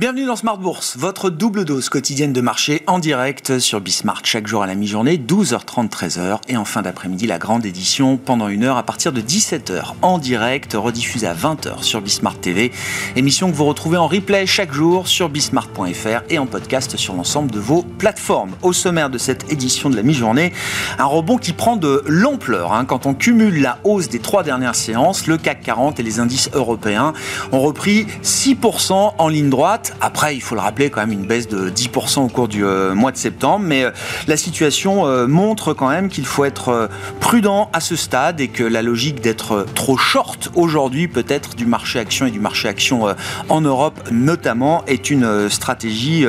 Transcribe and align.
Bienvenue 0.00 0.24
dans 0.24 0.36
Smart 0.36 0.56
Bourse, 0.56 0.96
votre 0.96 1.28
double 1.28 1.66
dose 1.66 1.90
quotidienne 1.90 2.32
de 2.32 2.40
marché 2.40 2.82
en 2.86 2.98
direct 3.00 3.58
sur 3.58 3.82
Bismart 3.82 4.22
chaque 4.24 4.46
jour 4.46 4.62
à 4.62 4.66
la 4.66 4.74
mi-journée, 4.74 5.18
12h30, 5.18 5.90
13h 5.90 6.38
et 6.48 6.56
en 6.56 6.64
fin 6.64 6.80
d'après-midi 6.80 7.26
la 7.26 7.36
grande 7.36 7.66
édition 7.66 8.16
pendant 8.16 8.48
une 8.48 8.64
heure 8.64 8.78
à 8.78 8.82
partir 8.82 9.12
de 9.12 9.20
17h 9.20 9.92
en 10.00 10.16
direct, 10.16 10.72
rediffusée 10.72 11.26
à 11.26 11.34
20h 11.34 11.82
sur 11.82 12.00
Bismart 12.00 12.38
TV. 12.38 12.72
Émission 13.14 13.50
que 13.50 13.56
vous 13.56 13.66
retrouvez 13.66 13.98
en 13.98 14.06
replay 14.06 14.46
chaque 14.46 14.72
jour 14.72 15.06
sur 15.06 15.28
bismart.fr 15.28 16.22
et 16.30 16.38
en 16.38 16.46
podcast 16.46 16.96
sur 16.96 17.12
l'ensemble 17.12 17.50
de 17.50 17.60
vos 17.60 17.82
plateformes. 17.82 18.52
Au 18.62 18.72
sommaire 18.72 19.10
de 19.10 19.18
cette 19.18 19.52
édition 19.52 19.90
de 19.90 19.96
la 19.96 20.02
mi-journée, 20.02 20.54
un 20.98 21.04
rebond 21.04 21.36
qui 21.36 21.52
prend 21.52 21.76
de 21.76 22.02
l'ampleur. 22.06 22.72
Hein. 22.72 22.86
Quand 22.86 23.04
on 23.04 23.12
cumule 23.12 23.60
la 23.60 23.78
hausse 23.84 24.08
des 24.08 24.20
trois 24.20 24.44
dernières 24.44 24.76
séances, 24.76 25.26
le 25.26 25.36
CAC 25.36 25.60
40 25.60 26.00
et 26.00 26.02
les 26.02 26.20
indices 26.20 26.48
européens 26.54 27.12
ont 27.52 27.60
repris 27.60 28.06
6% 28.22 29.12
en 29.18 29.28
ligne 29.28 29.50
droite 29.50 29.89
après, 30.00 30.34
il 30.34 30.40
faut 30.40 30.54
le 30.54 30.60
rappeler, 30.60 30.90
quand 30.90 31.00
même 31.00 31.12
une 31.12 31.26
baisse 31.26 31.48
de 31.48 31.70
10% 31.70 32.20
au 32.20 32.28
cours 32.28 32.48
du 32.48 32.64
euh, 32.64 32.94
mois 32.94 33.12
de 33.12 33.16
septembre. 33.16 33.64
Mais 33.66 33.84
euh, 33.84 33.90
la 34.26 34.36
situation 34.36 35.06
euh, 35.06 35.26
montre 35.26 35.74
quand 35.74 35.88
même 35.88 36.08
qu'il 36.08 36.26
faut 36.26 36.44
être 36.44 36.88
prudent 37.20 37.70
à 37.72 37.80
ce 37.80 37.96
stade 37.96 38.40
et 38.40 38.48
que 38.48 38.64
la 38.64 38.82
logique 38.82 39.20
d'être 39.20 39.66
trop 39.74 39.96
short 39.96 40.50
aujourd'hui, 40.54 41.08
peut-être 41.08 41.54
du 41.54 41.66
marché 41.66 41.98
action 41.98 42.26
et 42.26 42.30
du 42.30 42.40
marché 42.40 42.68
action 42.68 43.14
en 43.48 43.60
Europe 43.60 44.00
notamment, 44.10 44.84
est 44.86 45.10
une 45.10 45.48
stratégie 45.48 46.24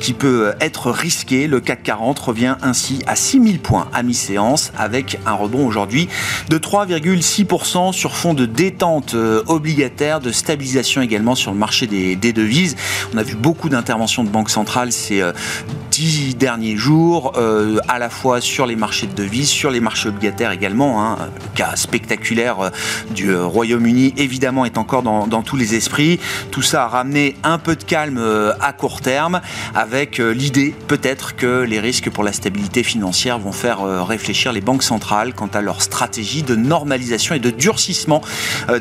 qui 0.00 0.12
peut 0.12 0.52
être 0.60 0.90
risquée. 0.90 1.46
Le 1.46 1.60
CAC 1.60 1.82
40 1.82 2.18
revient 2.18 2.56
ainsi 2.62 3.02
à 3.06 3.16
6000 3.16 3.60
points 3.60 3.88
à 3.92 4.02
mi-séance 4.02 4.72
avec 4.78 5.18
un 5.26 5.32
rebond 5.32 5.66
aujourd'hui 5.66 6.08
de 6.48 6.58
3,6% 6.58 7.92
sur 7.92 8.16
fond 8.16 8.34
de 8.34 8.46
détente 8.46 9.14
obligataire, 9.46 10.20
de 10.20 10.32
stabilisation 10.32 11.02
également 11.02 11.34
sur 11.34 11.52
le 11.52 11.58
marché 11.58 11.86
des, 11.86 12.16
des 12.16 12.32
devises. 12.32 12.76
On 13.14 13.18
a 13.18 13.22
vu 13.22 13.34
beaucoup 13.34 13.68
d'interventions 13.68 14.24
de 14.24 14.28
banques 14.28 14.50
centrales 14.50 14.92
ces 14.92 15.20
euh, 15.20 15.32
dix 15.90 16.34
derniers 16.34 16.76
jours, 16.76 17.32
euh, 17.36 17.78
à 17.88 17.98
la 17.98 18.10
fois 18.10 18.40
sur 18.40 18.66
les 18.66 18.76
marchés 18.76 19.06
de 19.06 19.14
devises, 19.14 19.48
sur 19.48 19.70
les 19.70 19.80
marchés 19.80 20.08
obligataires 20.08 20.50
également. 20.50 21.02
Hein. 21.02 21.16
Le 21.20 21.56
cas 21.56 21.76
spectaculaire 21.76 22.60
euh, 22.60 22.70
du 23.10 23.34
Royaume-Uni, 23.34 24.14
évidemment, 24.16 24.64
est 24.64 24.78
encore 24.78 25.02
dans, 25.02 25.42
tous 25.42 25.56
les 25.56 25.74
esprits. 25.74 26.18
Tout 26.50 26.62
ça 26.62 26.84
a 26.84 26.88
ramené 26.88 27.36
un 27.42 27.58
peu 27.58 27.76
de 27.76 27.84
calme 27.84 28.20
à 28.60 28.72
court 28.72 29.00
terme, 29.00 29.40
avec 29.74 30.18
l'idée 30.18 30.74
peut-être 30.88 31.36
que 31.36 31.62
les 31.62 31.78
risques 31.78 32.10
pour 32.10 32.24
la 32.24 32.32
stabilité 32.32 32.82
financière 32.82 33.38
vont 33.38 33.52
faire 33.52 33.82
réfléchir 34.06 34.52
les 34.52 34.60
banques 34.60 34.82
centrales 34.82 35.34
quant 35.34 35.48
à 35.48 35.60
leur 35.60 35.82
stratégie 35.82 36.42
de 36.42 36.56
normalisation 36.56 37.34
et 37.34 37.38
de 37.38 37.50
durcissement 37.50 38.22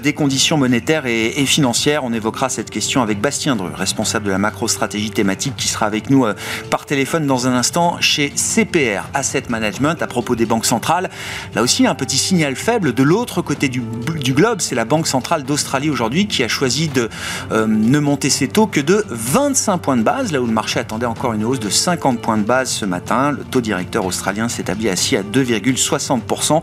des 0.02 0.14
conditions 0.14 0.58
monétaires 0.58 1.06
et, 1.06 1.40
et 1.40 1.46
financières. 1.46 2.04
On 2.04 2.14
évoquera 2.14 2.50
cette 2.50 2.70
question 2.70 3.02
avec 3.02 3.20
Bastien 3.20 3.56
Dru, 3.56 3.70
responsable 3.76 4.05
responsable 4.06 4.28
de 4.28 4.32
la 4.32 4.38
macro-stratégie 4.38 5.10
thématique, 5.10 5.56
qui 5.56 5.68
sera 5.68 5.88
avec 5.88 6.12
nous 6.12 6.26
euh, 6.26 6.36
par 6.70 6.86
téléphone 6.86 7.26
dans 7.26 7.48
un 7.48 7.56
instant 7.56 7.98
chez 8.02 8.30
CPR 8.36 9.02
Asset 9.16 9.46
Management 9.50 10.00
à 10.04 10.06
propos 10.06 10.36
des 10.36 10.46
banques 10.46 10.68
centrales. 10.68 11.10
Là 11.56 11.64
aussi, 11.64 11.88
un 11.88 11.96
petit 11.96 12.20
signal 12.20 12.56
faible 12.56 12.94
de 12.94 13.02
l'autre 13.02 13.42
côté 13.42 13.68
du, 13.68 13.82
globe, 13.82 14.62
c'est 14.62 14.76
la 14.76 14.86
Banque 14.86 15.08
centrale 15.08 15.44
d'Australie 15.44 15.90
aujourd'hui 15.90 16.28
qui 16.28 16.44
a 16.44 16.48
choisi 16.48 16.88
de 16.88 17.10
euh, 17.52 17.66
ne 17.66 17.98
monter 17.98 18.30
ses 18.30 18.48
taux 18.48 18.68
que 18.68 18.80
de 18.80 19.04
25 19.10 19.80
points 19.80 19.98
de 19.98 20.04
base, 20.04 20.32
là 20.32 20.40
où 20.40 20.46
le 20.46 20.54
marché 20.54 20.80
attendait 20.80 21.08
encore 21.08 21.34
une 21.34 21.44
hausse 21.44 21.60
de 21.60 21.70
50 21.70 22.22
points 22.22 22.38
de 22.38 22.44
base 22.44 22.70
ce 22.70 22.86
matin. 22.86 23.32
Le 23.32 23.44
taux 23.44 23.62
directeur 23.62 24.06
australien 24.06 24.50
s'établit 24.50 24.90
assis 24.90 25.18
à 25.18 25.24
2,60%. 25.24 26.62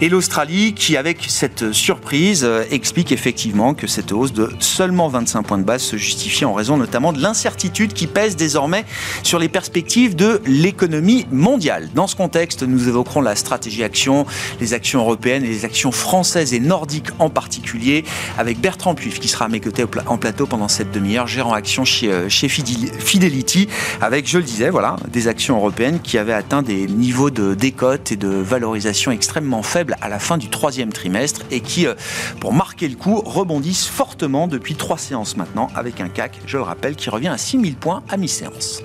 Et 0.00 0.08
l'Australie 0.08 0.74
qui, 0.74 0.96
avec 0.96 1.26
cette 1.28 1.72
surprise, 1.72 2.42
euh, 2.42 2.64
explique 2.72 3.12
effectivement 3.12 3.74
que 3.74 3.86
cette 3.86 4.10
hausse 4.10 4.32
de 4.32 4.50
seulement 4.58 5.06
25 5.06 5.42
points 5.42 5.58
de 5.58 5.62
base 5.62 5.82
se 5.82 5.96
justifie 5.96 6.44
en 6.44 6.52
raison 6.52 6.79
notamment 6.80 7.12
de 7.12 7.20
l'incertitude 7.20 7.92
qui 7.92 8.06
pèse 8.06 8.36
désormais 8.36 8.84
sur 9.22 9.38
les 9.38 9.48
perspectives 9.48 10.16
de 10.16 10.40
l'économie 10.46 11.26
mondiale. 11.30 11.88
Dans 11.94 12.06
ce 12.06 12.16
contexte, 12.16 12.62
nous 12.62 12.88
évoquerons 12.88 13.20
la 13.20 13.36
stratégie 13.36 13.84
action, 13.84 14.26
les 14.60 14.74
actions 14.74 15.00
européennes 15.00 15.44
et 15.44 15.48
les 15.48 15.64
actions 15.64 15.92
françaises 15.92 16.54
et 16.54 16.60
nordiques 16.60 17.10
en 17.18 17.30
particulier, 17.30 18.04
avec 18.38 18.60
Bertrand 18.60 18.94
Puif 18.94 19.20
qui 19.20 19.28
sera 19.28 19.44
à 19.44 19.48
mes 19.48 19.60
côtés 19.60 19.84
en 20.06 20.18
plateau 20.18 20.46
pendant 20.46 20.68
cette 20.68 20.90
demi-heure, 20.90 21.26
gérant 21.26 21.52
action 21.52 21.84
chez, 21.84 22.10
euh, 22.10 22.28
chez 22.28 22.48
Fidelity, 22.48 23.68
avec, 24.00 24.28
je 24.28 24.38
le 24.38 24.44
disais, 24.44 24.70
voilà, 24.70 24.96
des 25.08 25.28
actions 25.28 25.56
européennes 25.56 26.00
qui 26.00 26.18
avaient 26.18 26.32
atteint 26.32 26.62
des 26.62 26.86
niveaux 26.86 27.30
de 27.30 27.54
décote 27.54 28.12
et 28.12 28.16
de 28.16 28.28
valorisation 28.28 29.10
extrêmement 29.10 29.62
faibles 29.62 29.96
à 30.00 30.08
la 30.08 30.18
fin 30.18 30.38
du 30.38 30.48
troisième 30.48 30.92
trimestre 30.92 31.42
et 31.50 31.60
qui, 31.60 31.86
euh, 31.86 31.94
pour 32.40 32.52
marquer 32.52 32.88
le 32.88 32.96
coup, 32.96 33.20
rebondissent 33.20 33.86
fortement 33.86 34.48
depuis 34.48 34.74
trois 34.74 34.98
séances 34.98 35.36
maintenant 35.36 35.68
avec 35.74 36.00
un 36.00 36.08
CAC, 36.08 36.40
je 36.46 36.56
le 36.56 36.62
rappelle, 36.62 36.69
qui 36.96 37.10
revient 37.10 37.28
à 37.28 37.38
6000 37.38 37.76
points 37.76 38.02
à 38.08 38.16
mi-séance. 38.16 38.82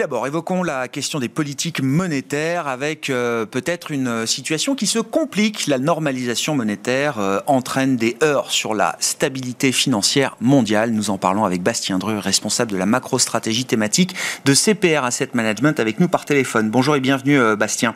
D'abord, 0.00 0.26
évoquons 0.26 0.62
la 0.62 0.88
question 0.88 1.18
des 1.18 1.28
politiques 1.28 1.82
monétaires 1.82 2.68
avec 2.68 3.10
euh, 3.10 3.44
peut-être 3.44 3.90
une 3.90 4.26
situation 4.26 4.74
qui 4.74 4.86
se 4.86 4.98
complique. 4.98 5.66
La 5.66 5.78
normalisation 5.78 6.56
monétaire 6.56 7.18
euh, 7.18 7.40
entraîne 7.46 7.96
des 7.96 8.16
heurts 8.22 8.50
sur 8.50 8.72
la 8.72 8.96
stabilité 8.98 9.72
financière 9.72 10.38
mondiale. 10.40 10.92
Nous 10.92 11.10
en 11.10 11.18
parlons 11.18 11.44
avec 11.44 11.62
Bastien 11.62 11.98
Dreux, 11.98 12.16
responsable 12.16 12.72
de 12.72 12.78
la 12.78 12.86
macro-stratégie 12.86 13.66
thématique 13.66 14.14
de 14.46 14.54
CPR 14.54 15.04
Asset 15.04 15.28
Management, 15.34 15.78
avec 15.78 16.00
nous 16.00 16.08
par 16.08 16.24
téléphone. 16.24 16.70
Bonjour 16.70 16.96
et 16.96 17.00
bienvenue, 17.00 17.38
euh, 17.38 17.54
Bastien. 17.54 17.94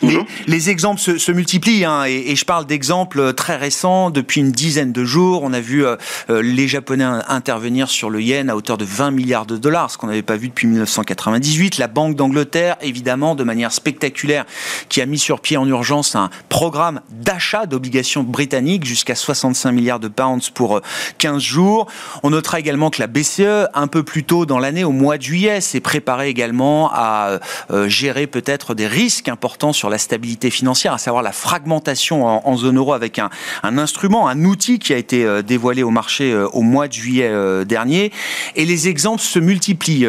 Bonjour. 0.00 0.24
Les, 0.46 0.70
exemples 0.70 0.98
se, 0.98 1.30
multiplient 1.30 1.84
hein, 1.84 2.06
et, 2.06 2.30
et, 2.30 2.36
je 2.36 2.44
parle 2.46 2.64
d'exemples 2.64 3.34
très 3.34 3.56
récents. 3.56 4.08
Depuis 4.08 4.40
une 4.40 4.50
dizaine 4.50 4.92
de 4.92 5.04
jours, 5.04 5.42
on 5.42 5.52
a 5.52 5.60
vu 5.60 5.84
les 6.30 6.68
Japonais 6.68 7.04
intervenir 7.04 7.90
sur 7.90 8.08
le 8.08 8.22
yen 8.22 8.48
à 8.48 8.56
hauteur 8.56 8.78
de 8.78 8.86
20 8.86 9.10
milliards 9.10 9.44
de 9.44 9.58
dollars, 9.58 9.90
ce 9.90 9.98
qu'on 9.98 10.06
n'avait 10.06 10.22
pas 10.22 10.36
vu 10.36 10.48
depuis 10.48 10.66
1980 10.68 11.33
la 11.78 11.88
Banque 11.88 12.16
d'Angleterre, 12.16 12.76
évidemment, 12.80 13.34
de 13.34 13.44
manière 13.44 13.72
spectaculaire, 13.72 14.44
qui 14.88 15.00
a 15.00 15.06
mis 15.06 15.18
sur 15.18 15.40
pied 15.40 15.56
en 15.56 15.66
urgence 15.66 16.14
un 16.14 16.30
programme 16.48 17.00
d'achat 17.10 17.66
d'obligations 17.66 18.22
britanniques 18.22 18.84
jusqu'à 18.84 19.14
65 19.14 19.72
milliards 19.72 20.00
de 20.00 20.08
pounds 20.08 20.50
pour 20.50 20.80
15 21.18 21.36
euh, 21.36 21.38
jours. 21.38 21.86
On 22.22 22.30
notera 22.30 22.60
également 22.60 22.90
que 22.90 23.00
la 23.00 23.06
BCE, 23.06 23.68
un 23.74 23.86
peu 23.86 24.02
plus 24.02 24.24
tôt 24.24 24.46
dans 24.46 24.58
l'année, 24.58 24.84
au 24.84 24.92
mois 24.92 25.18
de 25.18 25.22
juillet, 25.22 25.60
s'est 25.60 25.80
préparée 25.80 26.28
également 26.28 26.90
à 26.92 27.38
euh, 27.70 27.88
gérer 27.88 28.26
peut-être 28.26 28.74
des 28.74 28.86
risques 28.86 29.28
importants 29.28 29.72
sur 29.72 29.90
la 29.90 29.98
stabilité 29.98 30.50
financière, 30.50 30.92
à 30.92 30.98
savoir 30.98 31.22
la 31.22 31.32
fragmentation 31.32 32.24
en, 32.24 32.56
zone 32.56 32.78
euro 32.78 32.92
avec 32.92 33.18
un, 33.18 33.30
un, 33.62 33.78
instrument, 33.78 34.28
un 34.28 34.44
outil 34.44 34.78
qui 34.78 34.92
a 34.92 34.96
été 34.96 35.24
euh, 35.24 35.42
dévoilé 35.42 35.82
au 35.82 35.90
marché 35.90 36.34
au 36.34 36.62
mois 36.62 36.88
de 36.88 36.92
juillet 36.92 37.64
dernier. 37.64 38.12
Et 38.56 38.64
les 38.64 38.88
exemples 38.88 39.22
se 39.22 39.38
multiplient, 39.38 40.06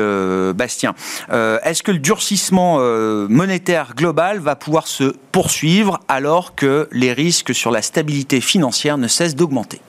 Bastien. 0.54 0.94
Euh, 1.32 1.60
est-ce 1.64 1.84
que 1.84 1.92
le 1.92 2.00
durcissement 2.00 2.78
euh, 2.80 3.28
monétaire 3.30 3.94
global 3.96 4.40
va 4.40 4.56
pouvoir 4.56 4.88
se 4.88 5.16
poursuivre 5.32 6.00
alors 6.08 6.56
que 6.56 6.88
les 6.92 7.14
risques 7.14 7.54
sur 7.54 7.72
la 7.72 7.82
stabilité 7.82 8.42
financière 8.42 8.98
ne 8.98 9.08
cessent 9.08 9.36
d'augmenter? 9.36 9.82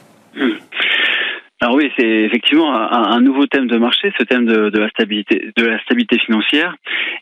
Alors 1.62 1.76
oui, 1.76 1.90
c'est 1.98 2.06
effectivement 2.06 2.74
un, 2.74 3.18
nouveau 3.22 3.46
thème 3.46 3.66
de 3.66 3.78
marché, 3.78 4.12
ce 4.18 4.24
thème 4.24 4.44
de, 4.44 4.78
la 4.78 4.90
stabilité, 4.90 6.18
financière. 6.18 6.76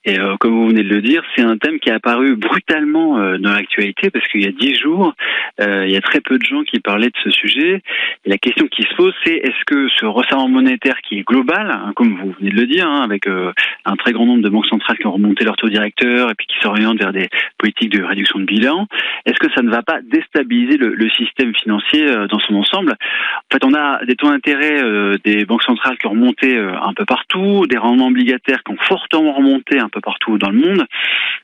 Et 0.04 0.18
euh, 0.18 0.36
comme 0.38 0.54
vous 0.54 0.68
venez 0.68 0.82
de 0.82 0.88
le 0.88 1.02
dire, 1.02 1.22
c'est 1.36 1.42
un 1.42 1.56
thème 1.56 1.78
qui 1.78 1.88
est 1.88 1.92
apparu 1.92 2.34
brutalement 2.34 3.18
euh, 3.18 3.38
dans 3.38 3.52
l'actualité 3.52 4.10
parce 4.10 4.26
qu'il 4.26 4.42
y 4.42 4.48
a 4.48 4.50
dix 4.50 4.74
jours, 4.74 5.14
euh, 5.60 5.86
il 5.86 5.92
y 5.92 5.96
a 5.96 6.00
très 6.00 6.20
peu 6.20 6.36
de 6.36 6.44
gens 6.44 6.62
qui 6.64 6.80
parlaient 6.80 7.10
de 7.10 7.16
ce 7.22 7.30
sujet. 7.30 7.80
Et 8.24 8.28
la 8.28 8.38
question 8.38 8.66
qui 8.66 8.82
se 8.82 8.94
pose, 8.96 9.14
c'est 9.24 9.34
est-ce 9.34 9.64
que 9.66 9.88
ce 10.00 10.04
resserrement 10.04 10.48
monétaire 10.48 10.96
qui 11.08 11.18
est 11.18 11.22
global, 11.22 11.70
hein, 11.70 11.92
comme 11.94 12.18
vous 12.18 12.34
venez 12.40 12.50
de 12.50 12.56
le 12.56 12.66
dire, 12.66 12.88
hein, 12.88 13.02
avec 13.02 13.26
un 13.28 13.96
très 13.96 14.12
grand 14.12 14.26
nombre 14.26 14.42
de 14.42 14.48
banques 14.48 14.66
centrales 14.66 14.98
qui 14.98 15.06
ont 15.06 15.12
remonté 15.12 15.44
leur 15.44 15.56
taux 15.56 15.68
directeur 15.68 16.30
et 16.30 16.34
puis 16.34 16.46
qui 16.46 16.58
s'orientent 16.60 16.98
vers 16.98 17.12
des 17.12 17.28
politiques 17.58 17.92
de 17.92 18.02
réduction 18.02 18.40
de 18.40 18.44
bilan, 18.44 18.88
est-ce 19.26 19.38
que 19.38 19.52
ça 19.54 19.62
ne 19.62 19.70
va 19.70 19.82
pas 19.82 20.00
déstabiliser 20.02 20.76
le, 20.76 20.94
le 20.94 21.10
système 21.10 21.54
financier 21.54 22.06
dans 22.28 22.40
son 22.40 22.56
ensemble? 22.56 22.92
En 22.92 23.54
fait, 23.54 23.64
on 23.64 23.74
a 23.74 24.04
des 24.04 24.16
taux 24.16 24.24
d'intérêt 24.34 24.82
euh, 24.82 25.16
des 25.24 25.44
banques 25.44 25.62
centrales 25.62 25.96
qui 25.98 26.06
ont 26.06 26.10
remonté 26.10 26.56
euh, 26.56 26.74
un 26.80 26.92
peu 26.92 27.04
partout, 27.04 27.66
des 27.66 27.78
rendements 27.78 28.08
obligataires 28.08 28.62
qui 28.64 28.72
ont 28.72 28.84
fortement 28.88 29.32
remonté 29.32 29.78
un 29.78 29.88
peu 29.88 30.00
partout 30.00 30.38
dans 30.38 30.50
le 30.50 30.58
monde, 30.58 30.86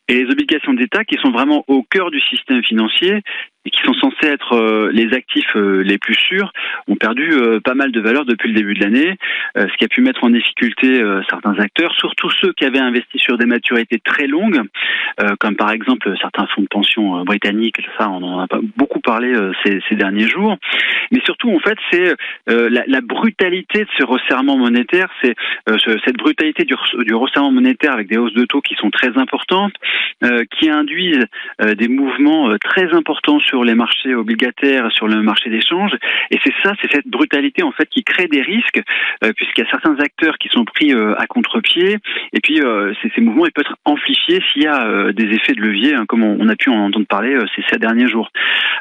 et 0.08 0.14
les 0.14 0.30
obligations 0.30 0.74
d'État 0.74 1.04
qui 1.04 1.16
sont 1.22 1.30
vraiment 1.30 1.64
au 1.68 1.82
cœur 1.82 2.10
du 2.10 2.20
système 2.20 2.62
financier, 2.64 3.22
et 3.66 3.70
qui 3.70 3.82
sont 3.82 3.92
censés 3.94 4.26
être 4.26 4.54
euh, 4.54 4.90
les 4.92 5.12
actifs 5.12 5.54
euh, 5.54 5.82
les 5.82 5.98
plus 5.98 6.14
sûrs 6.14 6.50
ont 6.88 6.96
perdu 6.96 7.30
euh, 7.32 7.60
pas 7.60 7.74
mal 7.74 7.92
de 7.92 8.00
valeur 8.00 8.24
depuis 8.24 8.48
le 8.48 8.54
début 8.54 8.74
de 8.74 8.80
l'année, 8.80 9.18
ce 9.56 9.76
qui 9.76 9.84
a 9.84 9.88
pu 9.88 10.00
mettre 10.00 10.24
en 10.24 10.30
difficulté 10.30 11.02
certains 11.28 11.58
acteurs, 11.58 11.94
surtout 11.96 12.30
ceux 12.30 12.52
qui 12.52 12.64
avaient 12.64 12.78
investi 12.78 13.18
sur 13.18 13.36
des 13.36 13.46
maturités 13.46 13.98
très 13.98 14.26
longues, 14.26 14.62
comme 15.40 15.56
par 15.56 15.70
exemple 15.70 16.14
certains 16.20 16.46
fonds 16.48 16.62
de 16.62 16.68
pension 16.68 17.24
britanniques, 17.24 17.76
ça 17.98 18.08
on 18.08 18.22
en 18.22 18.40
a 18.40 18.46
pas 18.46 18.60
beaucoup 18.76 19.00
parlé 19.00 19.34
ces, 19.64 19.80
ces, 19.88 19.96
derniers 19.96 20.28
jours, 20.28 20.56
mais 21.10 21.20
surtout 21.24 21.50
en 21.50 21.58
fait 21.58 21.76
c'est 21.90 22.14
la, 22.46 22.84
la, 22.86 23.00
brutalité 23.00 23.80
de 23.80 23.88
ce 23.98 24.04
resserrement 24.04 24.56
monétaire, 24.56 25.08
c'est 25.22 25.34
cette 26.04 26.16
brutalité 26.16 26.64
du, 26.64 26.74
du, 27.04 27.14
resserrement 27.14 27.52
monétaire 27.52 27.92
avec 27.92 28.08
des 28.08 28.18
hausses 28.18 28.34
de 28.34 28.44
taux 28.44 28.60
qui 28.60 28.74
sont 28.76 28.90
très 28.90 29.16
importantes, 29.18 29.74
qui 30.58 30.70
induisent 30.70 31.26
des 31.76 31.88
mouvements 31.88 32.56
très 32.58 32.92
importants 32.94 33.40
les 33.64 33.74
marchés 33.74 34.14
obligataires, 34.14 34.90
sur 34.92 35.08
le 35.08 35.22
marché 35.22 35.50
d'échange. 35.50 35.92
Et 36.30 36.38
c'est 36.44 36.54
ça, 36.62 36.72
c'est 36.80 36.90
cette 36.90 37.06
brutalité 37.06 37.62
en 37.62 37.72
fait 37.72 37.86
qui 37.86 38.02
crée 38.02 38.28
des 38.28 38.42
risques, 38.42 38.80
euh, 39.24 39.32
puisqu'il 39.34 39.64
y 39.64 39.66
a 39.66 39.70
certains 39.70 39.96
acteurs 39.98 40.38
qui 40.38 40.48
sont 40.48 40.64
pris 40.64 40.92
euh, 40.92 41.14
à 41.18 41.26
contre-pied. 41.26 41.96
Et 42.32 42.40
puis 42.40 42.60
euh, 42.60 42.92
ces 43.02 43.20
mouvements 43.20 43.46
ils 43.46 43.52
peuvent 43.52 43.64
être 43.66 43.76
amplifiés 43.84 44.40
s'il 44.52 44.62
y 44.62 44.66
a 44.66 45.12
des 45.12 45.24
effets 45.34 45.52
de 45.52 45.60
levier, 45.60 45.94
hein, 45.94 46.04
comme 46.06 46.22
on, 46.22 46.48
a 46.48 46.56
pu 46.56 46.70
en 46.70 46.86
entendre 46.86 47.06
parler 47.06 47.36
ces, 47.54 47.62
ces 47.70 47.78
derniers 47.78 48.08
jours. 48.08 48.30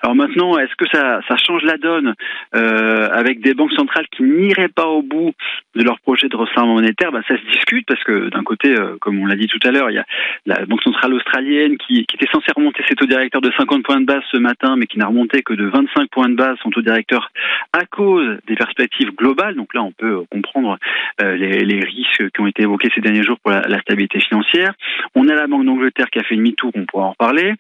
Alors 0.04 0.16
maintenant, 0.16 0.58
est-ce 0.58 0.76
que 0.76 0.86
ça, 0.92 1.22
ça 1.28 1.36
change 1.38 1.64
la 1.64 1.78
donne 1.78 2.14
avec 2.52 3.42
des 3.42 3.54
banques 3.54 3.74
centrales 3.74 4.08
qui 4.16 4.24
n'iraient 4.24 4.70
pas 4.70 4.88
au 4.88 5.02
bout 5.02 5.34
de 5.76 5.84
leur 5.84 6.00
projet 6.00 6.30
de 6.30 6.36
resserrement 6.36 6.76
monétaire? 6.76 7.12
Ben, 7.12 7.24
Ça 7.28 7.38
se 7.38 7.52
discute 7.52 7.86
parce 7.88 8.04
que 8.04 8.30
d'un 8.30 8.44
côté, 8.44 8.76
comme 9.02 9.20
on 9.20 9.26
l'a 9.26 9.36
dit 9.36 9.48
tout 9.48 9.60
à 9.68 9.72
l'heure, 9.72 9.90
il 9.90 9.96
y 9.96 10.00
a 10.00 10.06
la 10.46 10.66
Banque 10.66 10.84
centrale 10.84 11.14
australienne 11.14 11.78
qui, 11.78 12.06
qui 12.06 12.16
était 12.16 12.32
censée 12.32 12.52
remonter 12.56 12.84
ses 12.88 12.96
taux 12.96 13.06
directeurs 13.06 13.42
de 13.42 13.52
50 13.58 13.84
points 13.84 14.00
de 14.00 14.06
base 14.06 14.24
ce 14.32 14.38
matin 14.38 14.59
mais 14.78 14.88
qui 14.88 15.00
n'a 15.00 15.08
remonté 15.08 15.42
que 15.42 15.54
de 15.54 15.66
25 15.66 16.10
points 16.10 16.30
de 16.30 16.36
base 16.36 16.58
son 16.62 16.70
taux 16.70 16.82
directeur 16.82 17.32
à 17.74 17.86
cause 17.86 18.38
des 18.48 18.56
perspectives 18.56 19.12
globales. 19.16 19.56
Donc 19.56 19.74
là, 19.74 19.84
on 19.84 19.92
peut 19.92 20.24
comprendre 20.30 20.78
euh, 21.22 21.36
les, 21.36 21.80
risques 21.80 22.30
qui 22.32 22.42
ont 22.42 22.48
été 22.48 22.64
évoqués 22.64 22.90
ces 22.94 23.02
derniers 23.02 23.24
jours 23.24 23.40
pour 23.40 23.52
la, 23.52 23.62
la 23.62 23.80
stabilité 23.82 24.20
financière. 24.20 24.74
On 25.16 25.28
a 25.30 25.36
la 25.36 25.48
Banque 25.48 25.66
d'Angleterre 25.66 26.10
qui 26.10 26.20
a 26.20 26.24
fait 26.24 26.36
demi-tour, 26.36 26.72
on 26.76 26.86
pourra 26.86 27.06
en 27.06 27.12
reparler. 27.12 27.54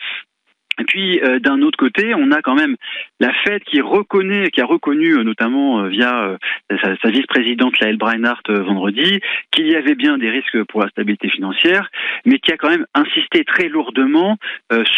Et 0.80 0.84
puis 0.86 1.20
euh, 1.22 1.40
d'un 1.40 1.62
autre 1.62 1.78
côté, 1.78 2.14
on 2.16 2.32
a 2.32 2.42
quand 2.42 2.56
même 2.56 2.76
la 3.20 3.34
Fed 3.44 3.64
qui 3.64 3.82
reconnaît, 3.82 4.50
qui 4.50 4.62
a 4.62 4.66
reconnu 4.66 5.18
euh, 5.18 5.24
notamment 5.24 5.82
euh, 5.82 5.90
via 5.90 6.38
sa, 6.82 7.10
vice-présidente 7.10 7.80
Lael 7.80 7.98
Breinhardt 7.98 8.44
vendredi 8.48 9.20
qu'il 9.52 9.68
y 9.68 9.76
avait 9.76 9.96
bien 9.96 10.18
des 10.18 10.30
risques 10.30 10.64
pour 10.66 10.82
la 10.82 10.90
stabilité 10.90 11.30
financière, 11.30 11.90
mais 12.26 12.40
qui 12.40 12.52
a 12.52 12.58
quand 12.58 12.70
même 12.70 12.86
insisté 12.94 13.44
très 13.44 13.68
lourdement 13.68 14.38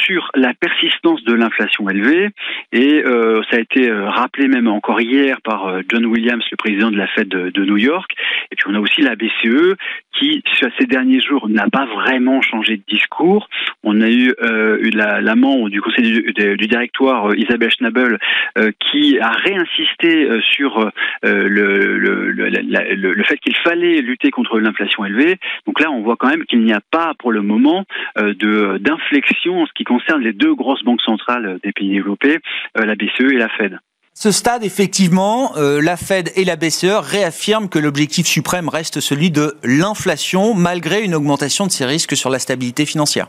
sur 0.05 0.29
la 0.35 0.53
persistance 0.53 1.23
de 1.23 1.33
l'inflation 1.33 1.89
élevée. 1.89 2.29
Et 2.71 3.03
ça 3.49 3.57
a 3.57 3.59
été 3.59 3.91
rappelé 3.91 4.47
même 4.47 4.67
encore 4.67 4.99
hier 4.99 5.41
par 5.41 5.79
John 5.89 6.05
Williams, 6.05 6.43
le 6.51 6.57
président 6.57 6.91
de 6.91 6.97
la 6.97 7.07
Fed 7.07 7.29
de, 7.29 7.65
New 7.65 7.77
York. 7.77 8.11
Et 8.51 8.55
puis 8.55 8.65
on 8.67 8.75
a 8.75 8.79
aussi 8.79 9.01
la 9.01 9.15
BCE 9.15 9.75
qui, 10.19 10.43
ces 10.79 10.85
derniers 10.85 11.21
jours, 11.21 11.47
n'a 11.49 11.69
pas 11.69 11.85
vraiment 11.85 12.41
changé 12.41 12.77
de 12.77 12.83
discours. 12.87 13.47
On 13.83 14.01
a 14.01 14.09
eu, 14.09 14.33
eu 14.81 14.89
la 14.89 15.35
du 15.71 15.81
conseil 15.81 16.33
du, 16.33 16.67
directoire 16.67 17.31
euh, 17.31 17.37
Isabelle 17.37 17.71
Schnabel 17.71 18.19
euh, 18.57 18.71
qui 18.91 19.17
a 19.19 19.31
réinsisté 19.31 20.25
euh, 20.25 20.39
sur 20.41 20.91
le, 21.23 23.23
fait 23.23 23.37
qu'il 23.37 23.55
fallait 23.57 24.01
lutter 24.01 24.29
contre 24.29 24.59
l'inflation 24.59 25.05
élevée. 25.05 25.37
Donc 25.65 25.79
là, 25.79 25.89
on 25.89 26.01
voit 26.01 26.17
quand 26.17 26.27
même 26.27 26.45
qu'il 26.45 26.63
n'y 26.63 26.73
a 26.73 26.81
pas 26.91 27.13
pour 27.17 27.31
le 27.31 27.41
moment 27.41 27.85
de 28.17 28.77
d'inflexion 28.77 29.61
en 29.61 29.65
ce 29.65 29.71
qui 29.73 29.83
concerne 29.83 30.21
les 30.21 30.33
deux 30.33 30.53
grosses 30.53 30.83
banques 30.83 31.01
centrales 31.01 31.59
des 31.63 31.71
pays 31.71 31.89
développés, 31.89 32.39
la 32.75 32.95
BCE 32.95 33.31
et 33.31 33.37
la 33.37 33.49
Fed. 33.49 33.79
Ce 34.13 34.31
stade, 34.31 34.63
effectivement, 34.63 35.51
la 35.55 35.97
Fed 35.97 36.29
et 36.35 36.43
la 36.43 36.55
BCE 36.55 36.99
réaffirment 36.99 37.69
que 37.69 37.79
l'objectif 37.79 38.25
suprême 38.25 38.67
reste 38.67 38.99
celui 38.99 39.31
de 39.31 39.53
l'inflation, 39.63 40.53
malgré 40.53 41.03
une 41.03 41.15
augmentation 41.15 41.65
de 41.65 41.71
ces 41.71 41.85
risques 41.85 42.17
sur 42.17 42.29
la 42.29 42.39
stabilité 42.39 42.85
financière. 42.85 43.27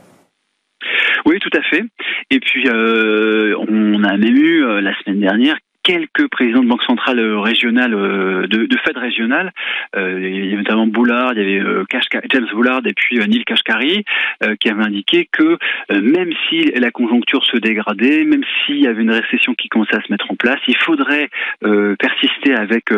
Oui, 1.24 1.38
tout 1.38 1.50
à 1.56 1.62
fait. 1.62 1.84
Et 2.30 2.40
puis, 2.40 2.69
euh, 2.69 3.54
on 3.69 4.04
a 4.04 4.16
même 4.16 4.36
eu 4.36 4.64
euh, 4.64 4.80
la 4.80 4.92
semaine 5.00 5.20
dernière 5.20 5.56
quelques 5.82 6.29
présidents 6.29 6.62
de 6.62 6.69
banque 6.69 6.82
centrale 6.84 7.19
euh, 7.19 7.38
régionale, 7.40 7.94
euh, 7.94 8.46
de, 8.46 8.67
de 8.67 8.76
Fed 8.84 8.96
régionale. 8.96 9.52
Euh, 9.96 10.19
il 10.20 10.46
y 10.46 10.49
avait 10.49 10.56
notamment 10.58 10.87
Boulard, 10.87 11.32
il 11.34 11.38
y 11.38 11.58
avait 11.58 11.84
James 12.31 12.46
Boulard 12.52 12.81
et 12.87 12.94
puis 12.94 13.19
Neil 13.19 13.44
Kashkari 13.44 14.05
qui 14.61 14.69
avaient 14.69 14.84
indiqué 14.84 15.29
que 15.31 15.58
même 15.90 16.31
si 16.49 16.64
la 16.73 16.90
conjoncture 16.90 17.44
se 17.44 17.56
dégradait, 17.56 18.25
même 18.25 18.43
s'il 18.64 18.79
y 18.79 18.87
avait 18.87 19.02
une 19.02 19.11
récession 19.11 19.55
qui 19.55 19.69
commençait 19.69 19.96
à 19.96 20.02
se 20.02 20.11
mettre 20.11 20.31
en 20.31 20.37
place, 20.37 20.58
il 20.67 20.76
faudrait 20.76 21.29
persister 21.99 22.55
avec 22.55 22.90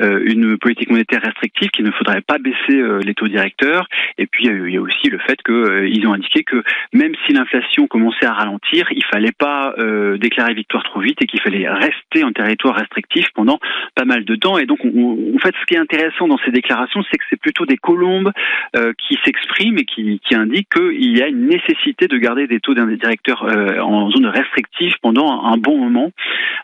une 0.00 0.58
politique 0.58 0.90
monétaire 0.90 1.22
restrictive, 1.22 1.70
qu'il 1.70 1.84
ne 1.84 1.90
faudrait 1.92 2.20
pas 2.20 2.38
baisser 2.38 2.82
les 3.04 3.14
taux 3.14 3.28
directeurs. 3.28 3.88
Et 4.18 4.26
puis 4.26 4.46
il 4.46 4.70
y 4.70 4.76
a 4.76 4.80
aussi 4.80 5.08
le 5.08 5.18
fait 5.18 5.38
qu'ils 5.42 6.06
ont 6.06 6.14
indiqué 6.14 6.44
que 6.44 6.62
même 6.92 7.12
si 7.26 7.32
l'inflation 7.32 7.86
commençait 7.86 8.26
à 8.26 8.32
ralentir, 8.32 8.86
il 8.92 9.04
fallait 9.04 9.32
pas 9.36 9.74
déclarer 10.18 10.54
victoire 10.54 10.82
trop 10.84 11.00
vite 11.00 11.20
et 11.20 11.26
qu'il 11.26 11.40
fallait 11.40 11.68
rester 11.68 12.24
en 12.24 12.31
territoire 12.32 12.76
restrictif 12.76 13.26
pendant 13.34 13.58
pas 13.94 14.04
mal 14.04 14.24
de 14.24 14.34
temps. 14.36 14.58
Et 14.58 14.66
donc, 14.66 14.80
en 14.84 15.38
fait, 15.38 15.54
ce 15.60 15.66
qui 15.66 15.74
est 15.74 15.78
intéressant 15.78 16.28
dans 16.28 16.38
ces 16.44 16.50
déclarations, 16.50 17.02
c'est 17.10 17.18
que 17.18 17.24
c'est 17.30 17.40
plutôt 17.40 17.66
des 17.66 17.76
colombes 17.76 18.32
euh, 18.76 18.92
qui 18.98 19.18
s'expriment 19.24 19.78
et 19.78 19.84
qui, 19.84 20.20
indiquent 20.32 20.70
qu'il 20.70 21.16
y 21.16 21.22
a 21.22 21.28
une 21.28 21.46
nécessité 21.46 22.08
de 22.08 22.16
garder 22.16 22.46
des 22.46 22.58
taux 22.58 22.74
directeurs 22.74 23.44
euh, 23.44 23.80
en 23.80 24.10
zone 24.10 24.26
restrictive 24.26 24.94
pendant 25.02 25.44
un 25.44 25.58
bon 25.58 25.76
moment. 25.76 26.10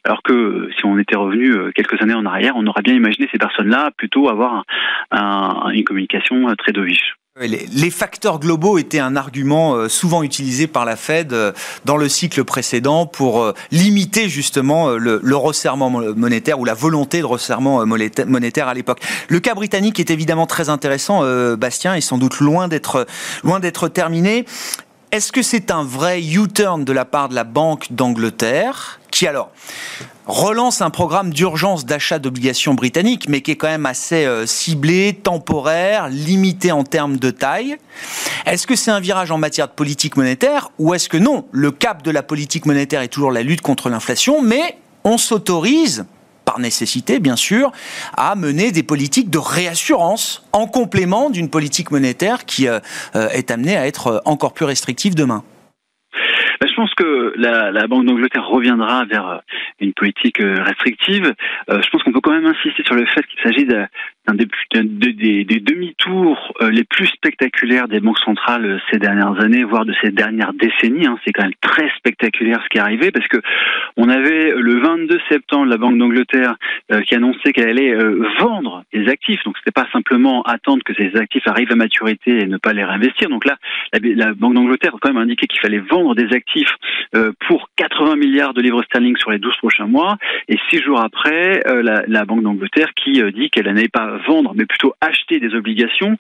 Alors 0.05 0.23
que 0.23 0.71
si 0.77 0.87
on 0.87 0.99
était 0.99 1.17
revenu 1.17 1.53
euh, 1.53 1.71
quelques 1.75 2.01
années 2.01 2.15
en 2.15 2.25
arrière, 2.25 2.55
on 2.57 2.67
aurait 2.67 2.83
bien 2.83 2.95
imaginé 2.95 3.29
ces 3.31 3.39
personnes-là 3.39 3.91
plutôt 3.97 4.29
avoir 4.29 4.65
une 5.13 5.85
communication 5.85 6.47
très 6.57 6.73
dovish. 6.73 7.15
Les 7.41 7.91
facteurs 7.91 8.41
globaux 8.41 8.79
étaient 8.79 8.99
un 8.99 9.15
argument 9.15 9.75
euh, 9.75 9.89
souvent 9.89 10.25
utilisé 10.25 10.67
par 10.67 10.85
la 10.85 10.97
Fed 10.97 11.33
euh, 11.33 11.53
dans 11.85 11.97
le 11.97 12.09
cycle 12.09 12.43
précédent 12.43 13.07
pour 13.07 13.43
euh, 13.43 13.53
limiter 13.71 14.29
justement 14.29 14.91
le, 14.91 15.21
resserrement 15.37 15.89
monétaire 15.89 16.59
ou 16.59 16.65
la 16.65 16.75
volonté 16.75 17.21
de 17.21 17.27
resserrement 17.27 17.87
monétaire 17.87 18.67
à 18.67 18.75
l'époque. 18.75 19.01
Le 19.29 19.39
cas 19.39 19.55
britannique 19.55 20.01
est 20.01 20.11
évidemment 20.11 20.47
très 20.47 20.69
intéressant, 20.69 21.23
Bastien, 21.57 21.95
et 21.95 22.01
sans 22.01 22.19
doute 22.19 22.41
loin 22.41 22.67
d'être 22.67 23.07
loin 23.45 23.61
d'être 23.61 23.89
terminé. 23.89 24.45
Est-ce 25.13 25.31
que 25.33 25.43
c'est 25.43 25.71
un 25.71 25.85
vrai 25.85 26.21
U-turn 26.21 26.85
de 26.85 26.93
la 26.93 27.05
part 27.05 27.29
de 27.29 27.35
la 27.35 27.45
Banque 27.45 27.87
d'Angleterre? 27.91 29.01
Qui 29.19 29.27
alors 29.27 29.51
relance 30.27 30.81
un 30.81 30.91
programme 30.91 31.33
d'urgence 31.33 31.85
d'achat 31.85 32.21
d'obligations 32.21 32.75
britanniques, 32.75 33.29
mais 33.29 33.41
qui 33.41 33.51
est 33.51 33.57
quand 33.57 33.67
même 33.67 33.85
assez 33.85 34.25
euh, 34.25 34.47
ciblé, 34.47 35.13
temporaire, 35.21 36.09
limité 36.09 36.71
en 36.71 36.85
termes 36.85 37.17
de 37.17 37.33
taille. 37.33 37.79
Est-ce 38.47 38.69
que 38.69 38.77
c'est 38.77 38.93
un 38.93 39.01
virage 39.01 39.33
en 39.33 39.39
matière 39.39 39.67
de 39.67 39.73
politique 39.73 40.17
monétaire 40.17 40.71
ou 40.79 40.95
est-ce 40.95 41.09
que 41.09 41.17
non 41.17 41.47
Le 41.51 41.73
cap 41.73 42.05
de 42.05 42.13
la 42.13 42.23
politique 42.23 42.65
monétaire 42.65 43.03
est 43.03 43.09
toujours 43.09 43.33
la 43.33 43.43
lutte 43.43 43.61
contre 43.61 43.89
l'inflation, 43.89 44.41
mais 44.41 44.79
on 45.03 45.19
s'autorise 45.19 46.05
par 46.45 46.61
nécessité 46.61 47.19
bien 47.19 47.35
sûr, 47.35 47.73
à 48.17 48.37
mener 48.37 48.71
des 48.71 48.85
politiques 48.85 49.31
de 49.31 49.39
réassurance 49.39 50.45
en 50.53 50.69
complément 50.69 51.29
d'une 51.29 51.51
politique 51.51 51.91
monétaire 51.91 52.47
qui 52.47 52.69
euh, 52.69 52.79
euh, 53.17 53.29
est 53.31 53.51
amenée 53.51 53.77
à 53.77 53.89
être 53.89 54.23
encore 54.27 54.53
plus 54.53 54.65
restrictive 54.65 55.17
demain? 55.17 55.43
Je 56.79 56.83
pense 56.85 56.95
que 56.95 57.33
la, 57.37 57.89
Banque 57.89 58.05
d'Angleterre 58.05 58.47
reviendra 58.47 59.05
vers 59.05 59.29
euh, 59.29 59.39
une 59.81 59.93
politique 59.95 60.41
euh, 60.41 60.63
restrictive. 60.63 61.35
Euh, 61.69 61.83
je 61.83 61.91
pense 61.91 62.05
qu'on 62.05 62.13
peut 62.13 62.21
quand 62.21 62.31
même 62.31 62.47
insister 62.47 62.85
sur 62.85 62.95
le 62.95 63.05
fait 63.05 63.27
qu'il 63.27 63.41
s'agit 63.43 63.67
d'un 64.29 64.85
des, 64.85 65.13
des, 65.13 65.45
des 65.45 65.61
demi-tours 65.61 66.55
les 66.71 66.85
plus 66.85 67.07
spectaculaires 67.07 67.89
des 67.89 68.01
banques 68.01 68.19
centrales 68.19 68.81
ces 68.91 68.99
dernières 68.99 69.41
années, 69.43 69.65
voire 69.65 69.85
de 69.85 69.95
ces 70.03 70.11
dernières 70.11 70.53
décennies. 70.53 71.07
Hein. 71.07 71.19
C'est 71.25 71.33
quand 71.33 71.45
même 71.45 71.53
très 71.61 71.91
spectaculaire 71.97 72.61
ce 72.63 72.69
qui 72.69 72.79
est 72.79 72.83
arrivé 72.83 73.11
parce 73.11 73.27
que 73.29 73.39
on 73.97 74.09
avait 74.09 74.53
le 74.57 74.81
22 74.81 75.19
septembre 75.29 75.67
la 75.67 75.77
Banque 75.77 75.99
d'Angleterre 75.99 76.57
qui 77.07 77.15
annonçait 77.15 77.53
qu'elle 77.53 77.69
allait 77.69 77.95
vendre 78.39 78.85
des 78.93 79.09
actifs. 79.09 79.43
Donc 79.45 79.57
c'était 79.59 79.71
pas 79.73 79.89
simplement 79.93 80.43
attendre 80.43 80.83
que 80.85 80.95
ces 80.95 81.17
actifs 81.17 81.47
arrivent 81.47 81.73
à 81.73 81.77
maturité 81.77 82.43
et 82.43 82.47
ne 82.47 82.57
pas 82.57 82.73
les 82.73 82.85
réinvestir. 82.85 83.29
Donc 83.29 83.45
là, 83.45 83.57
la, 83.93 84.35
Banque 84.35 84.55
d'Angleterre 84.55 84.95
a 84.95 84.99
quand 85.01 85.13
même 85.13 85.23
indiqué 85.23 85.47
qu'il 85.47 85.61
fallait 85.61 85.79
vendre 85.79 86.15
des 86.15 86.35
actifs 86.35 86.73
euh, 87.15 87.33
pour 87.47 87.69
80 87.77 88.17
milliards 88.17 88.55
de 88.55 88.61
livres 88.61 88.83
sterling 88.85 89.17
sur 89.17 89.31
les 89.31 89.39
12 89.39 89.57
prochains 89.57 89.87
mois. 89.87 90.17
Et 90.49 90.57
six 90.71 90.81
jours 90.81 91.01
après, 91.01 91.63
euh, 91.67 91.83
la, 92.07 92.25
Banque 92.25 92.43
d'Angleterre 92.43 92.93
qui 92.95 93.23
euh, 93.23 93.31
dit 93.31 93.49
qu'elle 93.51 93.67
n'allait 93.67 93.89
pas 93.89 94.18
vendre, 94.27 94.53
mais 94.55 94.67
plutôt 94.67 94.95
acheter 95.01 95.41
des 95.41 95.55
obligations 95.55 96.17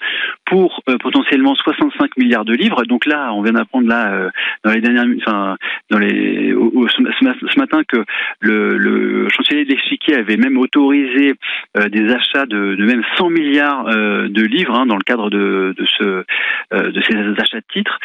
pour 0.46 0.82
potentiellement 1.00 1.54
65 1.54 2.16
milliards 2.16 2.44
de 2.44 2.54
livres. 2.54 2.84
Donc 2.84 3.06
là, 3.06 3.32
on 3.32 3.42
vient 3.42 3.52
d'apprendre 3.52 3.88
là 3.88 4.30
dans 4.64 4.72
les 4.72 4.80
dernières, 4.80 5.06
enfin 5.18 5.56
dans 5.90 5.98
les 5.98 6.52
ce, 6.52 7.58
matin 7.58 7.82
que 7.86 8.04
le, 8.40 9.28
chancelier 9.30 9.64
de 9.64 10.18
avait 10.18 10.36
même 10.36 10.58
autorisé 10.58 11.34
des 11.74 12.12
achats 12.12 12.46
de, 12.46 12.76
même 12.76 13.02
100 13.16 13.30
milliards 13.30 13.84
de 13.84 14.42
livres 14.42 14.74
hein, 14.74 14.86
dans 14.86 14.96
le 14.96 15.02
cadre 15.02 15.30
de, 15.30 15.74
de 15.76 15.86
ce 15.98 16.24
de 16.72 17.02
ces 17.02 17.16
achats 17.40 17.60
de 17.60 17.64
titres. 17.72 17.98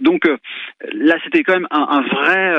donc 0.00 0.28
là, 0.92 1.16
c'était 1.24 1.42
quand 1.42 1.54
même 1.54 1.68
un, 1.70 1.86
un 1.90 2.02
vrai 2.02 2.54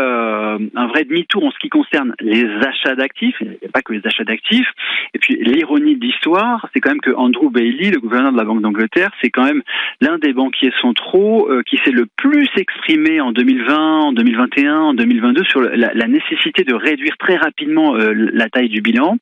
un 0.76 0.88
vrai 0.88 1.04
demi-tour 1.06 1.44
en 1.44 1.52
ce 1.52 1.60
qui 1.60 1.70
concerne 1.70 2.16
les 2.20 2.46
achats 2.66 2.96
d'actifs. 2.96 3.36
Il 3.42 3.48
n'y 3.48 3.68
a 3.68 3.72
pas 3.72 3.82
que 3.82 3.94
les 3.94 4.02
achats 4.06 4.24
d'actifs. 4.24 4.68
Et 5.14 5.20
puis 5.20 5.38
l'ironie 5.44 5.96
de 5.96 6.06
l'histoire, 6.06 6.68
c'est 6.74 6.80
quand 6.80 6.92
même 6.92 7.02
que 7.02 7.12
Andrew 7.12 7.50
Bailey, 7.50 7.92
le 7.92 8.00
gouverneur 8.00 8.32
de 8.32 8.38
la 8.38 8.44
Banque 8.44 8.62
d'Angleterre, 8.62 9.12
c'est 9.22 9.30
quand 9.30 9.44
même 9.44 9.62
l'un 10.00 10.18
des 10.18 10.34
banquiers 10.34 10.74
centraux 10.82 11.50
euh, 11.50 11.64
qui 11.64 11.78
s'est 11.84 11.92
le 11.92 12.06
plus 12.18 12.50
exprimé 12.56 13.22
en 13.22 13.32
2020, 13.32 13.76
en 13.76 14.14
2021, 14.14 14.76
en 14.76 14.94
2022 14.94 15.44
sur 15.46 15.62
la, 15.62 15.94
la 15.94 16.08
nécessité 16.08 16.64
de 16.64 16.74
réduire 16.74 17.18
très 17.18 17.38
rapidement 17.38 17.96
euh, 17.96 18.14
la 18.16 18.50
taille 18.50 18.70
du 18.70 18.82
bilan. 18.82 19.18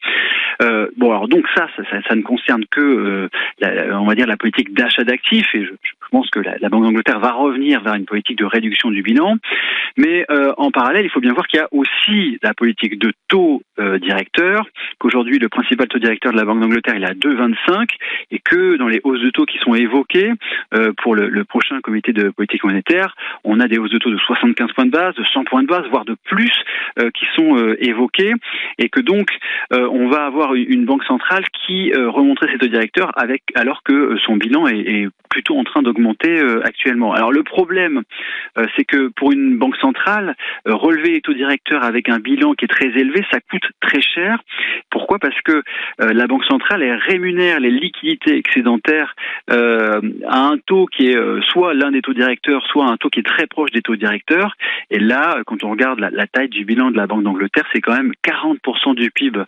Euh, 0.62 0.88
bon, 0.98 1.12
alors 1.12 1.28
donc 1.28 1.46
ça, 1.56 1.68
ça, 1.76 1.84
ça, 2.08 2.16
ne 2.16 2.22
concerne 2.22 2.66
que, 2.70 2.82
euh, 2.82 3.30
la, 3.60 4.00
on 4.00 4.06
va 4.06 4.16
dire, 4.16 4.28
la 4.28 4.38
politique 4.38 4.74
d'achat 4.74 5.04
d'actifs. 5.04 5.48
Et 5.54 5.64
je, 5.64 5.72
je, 5.82 5.92
pense 6.10 6.30
que 6.30 6.40
la, 6.40 6.70
Banque 6.70 6.84
d'Angleterre 6.84 7.20
va 7.20 7.32
revenir 7.32 7.82
vers 7.82 7.96
une 7.96 8.06
politique 8.06 8.38
de 8.38 8.46
réduction 8.46 8.92
du 8.92 9.02
bilan. 9.02 9.38
Mais 9.98 10.26
en 10.58 10.72
parallèle, 10.72 11.06
il 11.06 11.10
faut 11.10 11.20
bien 11.20 11.34
voir 11.34 11.48
qu'il 11.48 11.60
y 11.60 11.64
a 11.64 11.68
aussi 11.72 12.38
la 12.44 12.54
politique 12.54 13.00
de 13.00 13.12
taux 13.28 13.62
directeur, 14.02 14.66
qu'aujourd'hui 15.00 15.40
le 15.40 15.50
principal 15.50 15.88
taux 15.88 16.00
directeur 16.00 16.32
de 16.32 16.38
la 16.38 16.46
Banque 16.46 16.62
d'Angleterre 16.62 16.96
est 16.96 17.06
à 17.06 17.14
2,25 17.14 17.88
et 18.32 18.40
que 18.40 18.78
dans 18.78 18.88
les 18.88 19.02
hausses 19.04 19.22
de 19.22 19.30
taux 19.30 19.46
qui 19.46 19.58
sont 19.60 19.74
évoquées 19.74 20.32
euh, 20.74 20.92
pour 21.02 21.16
le, 21.16 21.44
prochain 21.44 21.80
comité 21.82 22.14
de 22.14 22.30
politique 22.30 22.64
monétaire, 22.64 23.16
on 23.44 23.60
a 23.60 23.68
des 23.68 23.78
hausses 23.78 23.92
de 23.92 23.98
taux 23.98 24.12
de 24.12 24.18
75 24.18 24.72
points 24.74 24.86
de 24.86 24.92
base, 24.92 25.16
de 25.16 25.24
100 25.24 25.44
points 25.46 25.64
de 25.64 25.68
base, 25.68 25.86
voire 25.90 26.06
de 26.06 26.16
plus 26.26 26.52
euh, 27.00 27.10
qui 27.12 27.26
sont 27.36 27.58
euh, 27.58 27.76
évoquées 27.80 28.34
et 28.78 28.90
que 28.90 29.00
donc 29.00 29.30
euh, 29.74 29.88
on 29.92 30.10
va 30.10 30.26
avoir 30.26 30.54
une 30.56 30.86
banque 30.86 31.04
centrale 31.06 31.44
qui 31.66 31.92
euh, 31.94 32.10
remonterait 32.10 32.52
ses 32.52 32.58
taux 32.58 32.68
directeurs 32.68 33.12
avec 33.16 33.44
alors 33.56 33.84
que 33.84 34.18
son 34.26 34.38
bilan 34.38 34.68
est, 34.68 34.80
est 34.80 35.08
plutôt 35.30 35.58
en 35.58 35.64
train 35.64 35.82
d'augmenter 35.82 35.99
actuellement. 36.64 37.14
Alors 37.14 37.32
le 37.32 37.44
problème, 37.44 38.04
c'est 38.76 38.86
que 38.86 39.10
pour 39.10 39.32
une 39.32 39.58
banque 39.58 39.78
centrale, 39.78 40.36
relever 40.66 41.12
les 41.12 41.22
taux 41.22 41.34
directeurs 41.34 41.84
avec 41.84 42.10
un 42.10 42.20
bilan 42.20 42.54
qui 42.54 42.66
est 42.66 42.70
très 42.70 42.88
élevé, 42.88 43.26
ça 43.32 43.40
coûte 43.40 43.66
très 43.80 44.02
cher. 44.02 44.40
Pourquoi? 44.90 45.20
Parce 45.20 45.40
que 45.42 45.64
euh, 46.02 46.14
la 46.14 46.28
Banque 46.28 46.46
centrale 46.46 46.84
elle 46.84 46.96
rémunère 46.96 47.60
les 47.60 47.72
liquidités 47.72 48.36
excédentaires 48.36 49.16
euh, 49.52 50.02
à 50.28 50.48
un 50.48 50.58
taux 50.58 50.86
qui 50.86 51.08
est 51.08 51.18
euh, 51.18 51.42
soit 51.50 51.74
l'un 51.74 51.92
des 51.92 52.02
taux 52.02 52.14
directeurs, 52.14 52.66
soit 52.68 52.86
un 52.86 52.98
taux 52.98 53.10
qui 53.10 53.20
est 53.20 53.24
très 53.24 53.48
proche 53.48 53.72
des 53.72 53.82
taux 53.82 53.96
directeurs. 53.96 54.56
Et 54.90 55.00
là, 55.00 55.40
quand 55.46 55.64
on 55.64 55.72
regarde 55.72 56.00
la, 56.00 56.28
taille 56.28 56.50
du 56.50 56.66
bilan 56.66 56.92
de 56.92 56.98
la 56.98 57.08
Banque 57.08 57.24
d'Angleterre, 57.24 57.66
c'est 57.74 57.82
quand 57.82 57.96
même 57.96 58.14
40% 58.24 58.96
du 58.96 59.12
PIB 59.12 59.40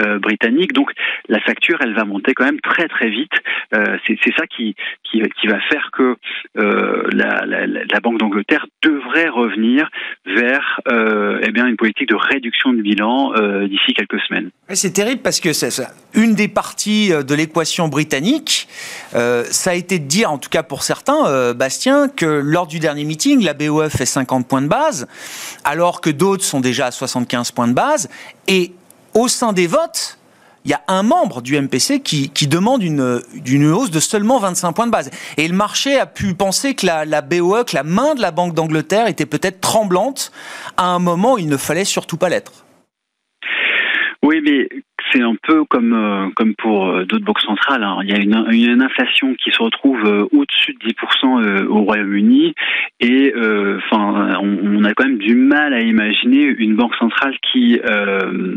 euh, 0.00 0.18
britannique. 0.18 0.72
Donc 0.72 0.92
la 1.28 1.40
facture, 1.40 1.78
elle 1.80 1.94
va 1.94 2.04
monter 2.04 2.34
quand 2.34 2.44
même 2.44 2.60
très 2.60 2.88
très 2.88 3.08
vite. 3.08 3.32
Euh, 3.74 3.98
c'est 4.06 4.36
ça 4.36 4.46
qui, 4.46 4.74
qui, 5.04 5.20
va 5.46 5.60
faire 5.60 5.90
que 5.96 6.16
la, 6.54 7.44
la, 7.46 8.00
Banque 8.00 8.18
d'Angleterre 8.18 8.66
devrait 8.82 9.28
revenir 9.28 9.88
vers 10.26 10.80
eh 10.88 11.50
bien 11.50 11.66
une 11.66 11.76
politique 11.76 12.08
de 12.08 12.14
réduction 12.14 12.72
de 12.72 12.82
bilan 12.82 13.32
d'ici 13.66 13.94
quelques 13.94 14.20
semaines. 14.20 14.50
C'est 14.74 14.92
terrible 14.92 15.22
parce 15.22 15.40
que 15.40 15.52
c'est 15.52 15.70
une 16.14 16.34
des 16.34 16.48
parties 16.48 17.12
euh, 17.12 17.22
de 17.22 17.34
l'équation 17.34 17.88
britannique, 17.88 18.68
euh, 19.14 19.44
ça 19.50 19.70
a 19.70 19.74
été 19.74 19.98
de 19.98 20.06
dire, 20.06 20.30
en 20.30 20.38
tout 20.38 20.48
cas 20.48 20.62
pour 20.62 20.82
certains, 20.82 21.26
euh, 21.26 21.54
Bastien, 21.54 22.08
que 22.08 22.26
lors 22.26 22.66
du 22.66 22.78
dernier 22.78 23.04
meeting, 23.04 23.44
la 23.44 23.54
BOE 23.54 23.88
fait 23.88 24.06
50 24.06 24.48
points 24.48 24.62
de 24.62 24.68
base, 24.68 25.06
alors 25.64 26.00
que 26.00 26.10
d'autres 26.10 26.44
sont 26.44 26.60
déjà 26.60 26.86
à 26.86 26.90
75 26.90 27.52
points 27.52 27.68
de 27.68 27.74
base. 27.74 28.08
Et 28.48 28.72
au 29.14 29.28
sein 29.28 29.52
des 29.52 29.66
votes, 29.66 30.15
il 30.66 30.70
y 30.70 30.74
a 30.74 30.82
un 30.88 31.04
membre 31.04 31.42
du 31.42 31.58
MPC 31.58 32.00
qui, 32.00 32.28
qui 32.28 32.48
demande 32.48 32.82
une, 32.82 33.22
une, 33.46 33.70
hausse 33.70 33.92
de 33.92 34.00
seulement 34.00 34.40
25 34.40 34.72
points 34.72 34.86
de 34.86 34.90
base. 34.90 35.12
Et 35.36 35.46
le 35.46 35.54
marché 35.54 35.96
a 35.96 36.06
pu 36.06 36.34
penser 36.34 36.74
que 36.74 36.84
la, 36.84 37.04
la 37.04 37.22
BOE, 37.22 37.64
que 37.64 37.76
la 37.76 37.84
main 37.84 38.16
de 38.16 38.20
la 38.20 38.32
Banque 38.32 38.52
d'Angleterre 38.52 39.06
était 39.06 39.26
peut-être 39.26 39.60
tremblante 39.60 40.32
à 40.76 40.86
un 40.86 40.98
moment 40.98 41.34
où 41.34 41.38
il 41.38 41.48
ne 41.48 41.56
fallait 41.56 41.84
surtout 41.84 42.16
pas 42.16 42.28
l'être. 42.28 42.64
Oui, 44.24 44.40
mais 44.42 44.68
c'est 45.16 45.22
un 45.22 45.36
peu 45.42 45.64
comme 45.64 45.92
euh, 45.94 46.52
pour 46.58 46.88
euh, 46.88 47.04
d'autres 47.04 47.24
banques 47.24 47.40
centrales. 47.40 47.82
Hein. 47.82 47.98
Il 48.02 48.10
y 48.10 48.14
a 48.14 48.18
une, 48.18 48.82
inflation 48.82 49.34
qui 49.34 49.50
se 49.50 49.62
retrouve 49.62 50.04
euh, 50.04 50.26
au-dessus 50.32 50.74
de 50.74 50.88
10% 50.88 51.66
au 51.66 51.82
Royaume-Uni 51.82 52.54
et 53.00 53.32
enfin 53.34 54.38
on, 54.42 54.84
a 54.84 54.92
quand 54.94 55.04
même 55.04 55.18
du 55.18 55.34
mal 55.34 55.72
à 55.72 55.80
imaginer 55.80 56.42
une 56.42 56.76
banque 56.76 56.94
centrale 56.96 57.34
qui 57.52 57.80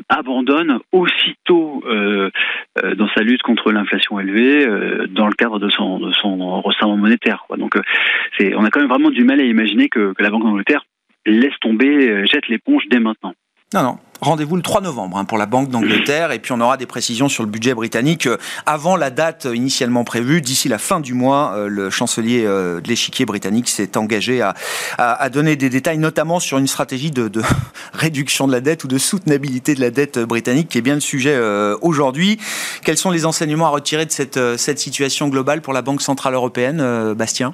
abandonne 0.09 0.79
aussitôt 0.91 1.83
dans 1.85 3.09
sa 3.15 3.21
lutte 3.21 3.41
contre 3.41 3.71
l'inflation 3.71 4.19
élevée 4.19 4.65
dans 5.09 5.27
le 5.27 5.33
cadre 5.33 5.59
de 5.59 5.69
son 5.69 5.99
de 5.99 6.95
monétaire. 6.95 7.45
Donc 7.57 7.75
on 7.75 8.63
a 8.63 8.69
quand 8.69 8.79
même 8.79 8.89
vraiment 8.89 9.09
du 9.09 9.23
mal 9.23 9.39
à 9.39 9.43
imaginer 9.43 9.89
que, 9.89 10.13
que 10.13 10.23
la 10.23 10.29
Banque 10.29 10.43
d'Angleterre 10.43 10.85
laisse 11.25 11.57
tomber, 11.61 12.25
jette 12.25 12.47
l'éponge 12.47 12.83
dès 12.89 12.99
maintenant. 12.99 13.33
Non, 13.73 13.83
non. 13.83 13.97
Rendez-vous 14.21 14.57
le 14.57 14.61
3 14.61 14.81
novembre 14.81 15.17
hein, 15.17 15.23
pour 15.23 15.37
la 15.37 15.45
Banque 15.45 15.69
d'Angleterre 15.69 16.33
et 16.33 16.39
puis 16.39 16.51
on 16.51 16.59
aura 16.59 16.75
des 16.75 16.85
précisions 16.85 17.29
sur 17.29 17.41
le 17.43 17.49
budget 17.49 17.73
britannique 17.73 18.27
euh, 18.27 18.37
avant 18.65 18.97
la 18.97 19.11
date 19.11 19.47
initialement 19.53 20.03
prévue. 20.03 20.41
D'ici 20.41 20.67
la 20.67 20.77
fin 20.77 20.99
du 20.99 21.13
mois, 21.13 21.53
euh, 21.55 21.67
le 21.67 21.89
chancelier 21.89 22.43
euh, 22.45 22.81
de 22.81 22.87
l'échiquier 22.89 23.25
britannique 23.25 23.69
s'est 23.69 23.95
engagé 23.95 24.41
à, 24.41 24.55
à, 24.97 25.29
donner 25.29 25.55
des 25.55 25.69
détails, 25.69 25.99
notamment 25.99 26.41
sur 26.41 26.57
une 26.57 26.67
stratégie 26.67 27.11
de, 27.11 27.29
de, 27.29 27.41
réduction 27.93 28.45
de 28.45 28.51
la 28.51 28.59
dette 28.59 28.83
ou 28.83 28.89
de 28.89 28.97
soutenabilité 28.97 29.73
de 29.73 29.79
la 29.81 29.89
dette 29.89 30.19
britannique, 30.19 30.67
qui 30.67 30.77
est 30.77 30.81
bien 30.81 30.95
le 30.95 30.99
sujet 30.99 31.39
aujourd'hui. 31.81 32.39
Quels 32.83 32.97
sont 32.97 33.11
les 33.11 33.25
enseignements 33.25 33.67
à 33.67 33.69
retirer 33.69 34.05
de 34.05 34.11
cette, 34.11 34.57
cette 34.57 34.79
situation 34.79 35.29
globale 35.29 35.61
pour 35.61 35.73
la 35.73 35.81
Banque 35.81 36.01
centrale 36.01 36.33
européenne, 36.33 37.13
Bastien? 37.13 37.53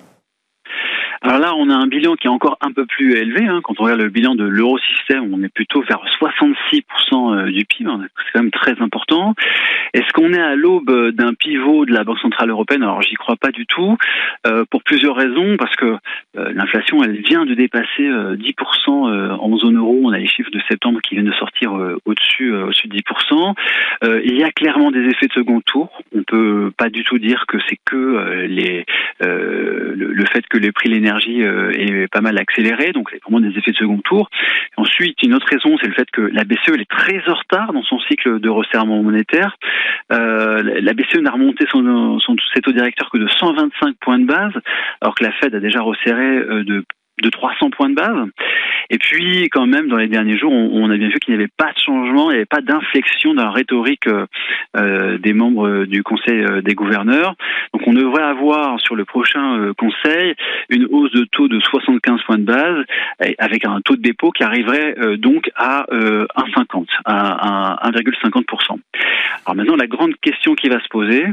Alors 1.26 1.40
là, 1.40 1.56
on 1.56 1.72
a 1.72 1.74
un 1.74 1.88
bilan 1.88 2.16
qui 2.16 2.28
est 2.28 2.30
encore 2.30 2.58
un 2.62 2.72
peu 2.72 2.86
plus 2.86 3.16
élevé. 3.16 3.48
Hein. 3.48 3.62
Quand 3.64 3.80
on 3.80 3.84
regarde 3.84 4.02
le 4.02 4.10
bilan 4.10 4.36
de 4.36 4.44
l'eurosystème, 4.44 5.34
on 5.34 5.42
est 5.42 5.50
plutôt 5.50 5.82
vers 5.82 6.04
66% 6.20 6.84
euh, 7.14 7.52
du 7.52 7.66
PIB. 7.66 7.90
Hein. 7.90 8.02
C'est 8.18 8.32
quand 8.34 8.42
même 8.44 8.52
très 8.52 8.80
important. 8.80 9.34
Est-ce 9.94 10.12
qu'on 10.14 10.34
est 10.34 10.42
à 10.42 10.56
l'aube 10.56 11.10
d'un 11.12 11.34
pivot 11.34 11.86
de 11.86 11.94
la 11.94 12.04
Banque 12.04 12.20
Centrale 12.20 12.52
Européenne? 12.52 12.84
Alors, 12.84 13.02
j'y 13.02 13.16
crois 13.16 13.38
pas 13.38 13.50
du 13.50 13.66
tout, 13.66 13.98
euh, 14.46 14.66
pour 14.70 14.84
plusieurs 14.84 15.16
raisons. 15.16 15.58
Parce 15.58 15.76
que 15.76 15.96
euh, 16.38 16.52
l'inflation, 16.54 17.04
elle 17.04 17.20
vient 17.22 17.46
de 17.46 17.56
dépasser 17.56 18.04
10% 18.04 19.38
en 19.40 19.58
zone 19.58 19.78
euro. 19.78 20.02
On 20.04 20.12
a 20.12 20.20
les 20.20 20.28
chiffres 20.28 20.52
de 20.52 20.62
septembre 20.68 21.00
qui 21.02 21.16
viennent 21.16 21.26
de 21.26 21.34
sortir 21.34 21.74
au-dessus 22.06 22.54
au-dessus 22.54 22.88
de 22.88 22.98
10%. 22.98 23.54
il 24.24 24.38
y 24.38 24.44
a 24.44 24.52
clairement 24.52 24.92
des 24.92 25.06
effets 25.06 25.28
de 25.28 25.34
second 25.34 25.62
tour. 25.62 25.90
On 26.14 26.24
peut 26.24 26.72
pas 26.78 26.90
du 26.90 27.04
tout 27.04 27.18
dire 27.18 27.46
que 27.48 27.58
c'est 27.68 27.80
que 27.84 28.46
les, 28.48 28.86
le, 29.22 29.96
le 29.96 30.26
fait 30.26 30.46
que 30.48 30.58
les 30.58 30.72
prix 30.72 30.90
de 30.90 30.96
euh, 31.44 31.72
est 31.72 32.08
pas 32.12 32.22
mal 32.22 32.38
accélérée, 32.38 32.92
donc 32.92 33.10
c'est 33.12 33.22
vraiment 33.24 33.40
des 33.40 33.58
effets 33.58 33.72
de 33.72 33.78
second 33.78 34.00
tour. 34.00 34.30
Ensuite, 34.78 35.22
une 35.24 35.34
autre 35.34 35.48
raison, 35.50 35.78
c'est 35.82 35.88
le 35.88 35.94
fait 35.94 36.10
que 36.12 36.22
la 36.22 36.44
BCE 36.44 36.80
est 36.80 36.90
très 36.90 37.22
en 37.28 37.34
retard 37.34 37.74
dans 37.74 37.84
son 37.84 38.00
cycle 38.00 38.40
de 38.40 38.50
resserrement 38.50 39.02
monétaire. 39.02 39.58
Euh, 40.12 40.64
la 40.82 40.94
BCE 40.94 41.20
n'a 41.22 41.32
remonté 41.32 41.66
son, 41.72 42.20
son, 42.20 42.36
ses 42.54 42.62
taux 42.62 42.72
directeurs 42.72 43.10
que 43.10 43.18
de 43.18 43.28
125 43.28 43.96
points 44.02 44.20
de 44.20 44.26
base, 44.26 44.54
alors 45.02 45.16
que 45.16 45.24
la 45.24 45.32
Fed 45.34 45.56
a 45.56 45.60
déjà 45.60 45.82
resserré 45.82 46.38
euh, 46.38 46.64
de 46.64 46.84
de 47.22 47.30
300 47.30 47.70
points 47.70 47.90
de 47.90 47.96
base. 47.96 48.28
Et 48.90 48.98
puis, 48.98 49.50
quand 49.50 49.66
même, 49.66 49.88
dans 49.88 49.98
les 49.98 50.08
derniers 50.08 50.38
jours, 50.38 50.52
on, 50.52 50.90
a 50.90 50.98
bien 50.98 51.08
vu 51.08 51.20
qu'il 51.20 51.34
n'y 51.34 51.42
avait 51.42 51.52
pas 51.58 51.72
de 51.72 51.80
changement, 51.80 52.30
il 52.30 52.34
n'y 52.34 52.38
avait 52.38 52.46
pas 52.46 52.62
d'inflexion 52.62 53.34
dans 53.34 53.44
la 53.44 53.52
rhétorique 53.52 54.08
euh, 54.78 55.18
des 55.18 55.34
membres 55.34 55.86
du 55.86 56.04
Conseil 56.04 56.42
euh, 56.42 56.62
des 56.62 56.76
gouverneurs. 56.76 57.36
Donc, 57.74 57.88
on 57.88 57.94
devrait 57.94 58.24
avoir 58.24 58.80
sur 58.82 58.96
le 58.96 59.06
prochain 59.06 59.58
euh, 59.60 59.74
Conseil 59.74 60.36
une 60.70 60.86
hausse 60.92 61.12
de 61.12 61.26
taux 61.32 61.48
de 61.48 61.60
75 61.60 62.22
points 62.24 62.38
de 62.38 62.44
base, 62.44 62.86
avec 63.40 63.66
un 63.66 63.82
taux 63.82 63.96
de 63.96 64.02
dépôt 64.02 64.32
qui 64.32 64.44
arriverait 64.44 64.96
euh, 65.00 65.18
donc 65.18 65.50
à 65.56 65.86
1,50, 65.92 66.86
à 67.06 67.90
1,50%. 67.92 68.80
Alors 69.46 69.56
maintenant, 69.56 69.76
la 69.76 69.88
grande 69.88 70.16
question 70.22 70.56
qui 70.56 70.70
va 70.70 70.80
se 70.80 70.88
poser, 70.90 71.26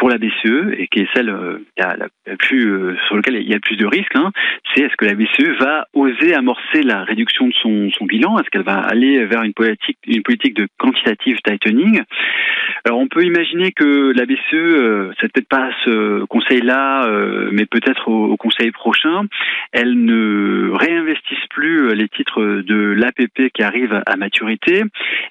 pour 0.00 0.08
la 0.08 0.16
BCE 0.16 0.72
et 0.78 0.88
qui 0.88 1.00
est 1.00 1.08
celle 1.14 1.28
euh, 1.28 1.58
euh, 1.78 2.96
sur 3.06 3.16
laquelle 3.16 3.36
il 3.36 3.48
y 3.48 3.52
a 3.52 3.56
le 3.56 3.60
plus 3.60 3.76
de 3.76 3.84
risques, 3.84 4.16
hein, 4.16 4.32
c'est 4.74 4.80
est-ce 4.80 4.96
que 4.96 5.04
la 5.04 5.14
BCE 5.14 5.60
va 5.60 5.86
oser 5.92 6.34
amorcer 6.34 6.82
la 6.82 7.04
réduction 7.04 7.48
de 7.48 7.52
son, 7.52 8.06
bilan? 8.06 8.38
Est-ce 8.38 8.48
qu'elle 8.48 8.62
va 8.62 8.78
aller 8.78 9.26
vers 9.26 9.42
une 9.42 9.52
politique 9.52 9.98
une 10.06 10.22
politique 10.22 10.54
de 10.54 10.66
quantitative 10.78 11.36
tightening? 11.44 12.00
Alors 12.86 12.98
on 12.98 13.08
peut 13.08 13.24
imaginer 13.24 13.72
que 13.72 14.12
la 14.16 14.24
BCE, 14.24 14.54
euh, 14.54 15.12
c'est 15.20 15.30
peut-être 15.30 15.48
pas 15.48 15.68
ce 15.84 16.24
conseil-là, 16.24 17.06
mais 17.52 17.66
peut-être 17.66 18.08
au, 18.08 18.38
conseil 18.38 18.70
prochain, 18.70 19.26
elle 19.72 20.02
ne 20.02 20.59
réinvestisse 20.80 21.46
plus 21.50 21.94
les 21.94 22.08
titres 22.08 22.42
de 22.42 22.94
l'APP 22.96 23.52
qui 23.52 23.62
arrivent 23.62 24.02
à 24.06 24.16
maturité. 24.16 24.82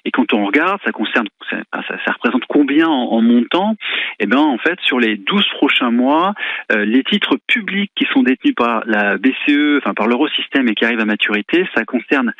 Et 0.04 0.10
quand 0.10 0.32
on 0.32 0.46
regarde, 0.46 0.80
ça 0.84 0.92
concerne, 0.92 1.26
ça, 1.50 2.12
représente 2.12 2.44
combien 2.48 2.88
en, 2.88 3.20
montant? 3.20 3.76
Eh 4.20 4.26
bien, 4.26 4.38
en 4.38 4.58
fait, 4.58 4.78
sur 4.82 5.00
les 5.00 5.16
12 5.16 5.46
prochains 5.56 5.90
mois, 5.90 6.34
les 6.74 7.02
titres 7.02 7.36
publics 7.46 7.90
qui 7.96 8.06
sont 8.12 8.22
détenus 8.22 8.54
par 8.54 8.82
la 8.86 9.16
BCE, 9.18 9.78
enfin 9.78 9.94
par 9.94 10.06
l'eurosystème 10.06 10.68
et 10.68 10.74
qui 10.74 10.84
arrivent 10.84 11.00
à 11.00 11.04
maturité, 11.04 11.66
ça 11.74 11.84
concerne 11.84 12.32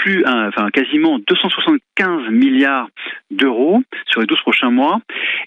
plus, 0.00 0.24
enfin 0.26 0.70
quasiment 0.70 1.18
275 1.18 2.30
milliards 2.30 2.88
d'euros 3.30 3.82
sur 4.06 4.20
les 4.20 4.26
12 4.26 4.40
prochains 4.40 4.70
mois. 4.70 5.00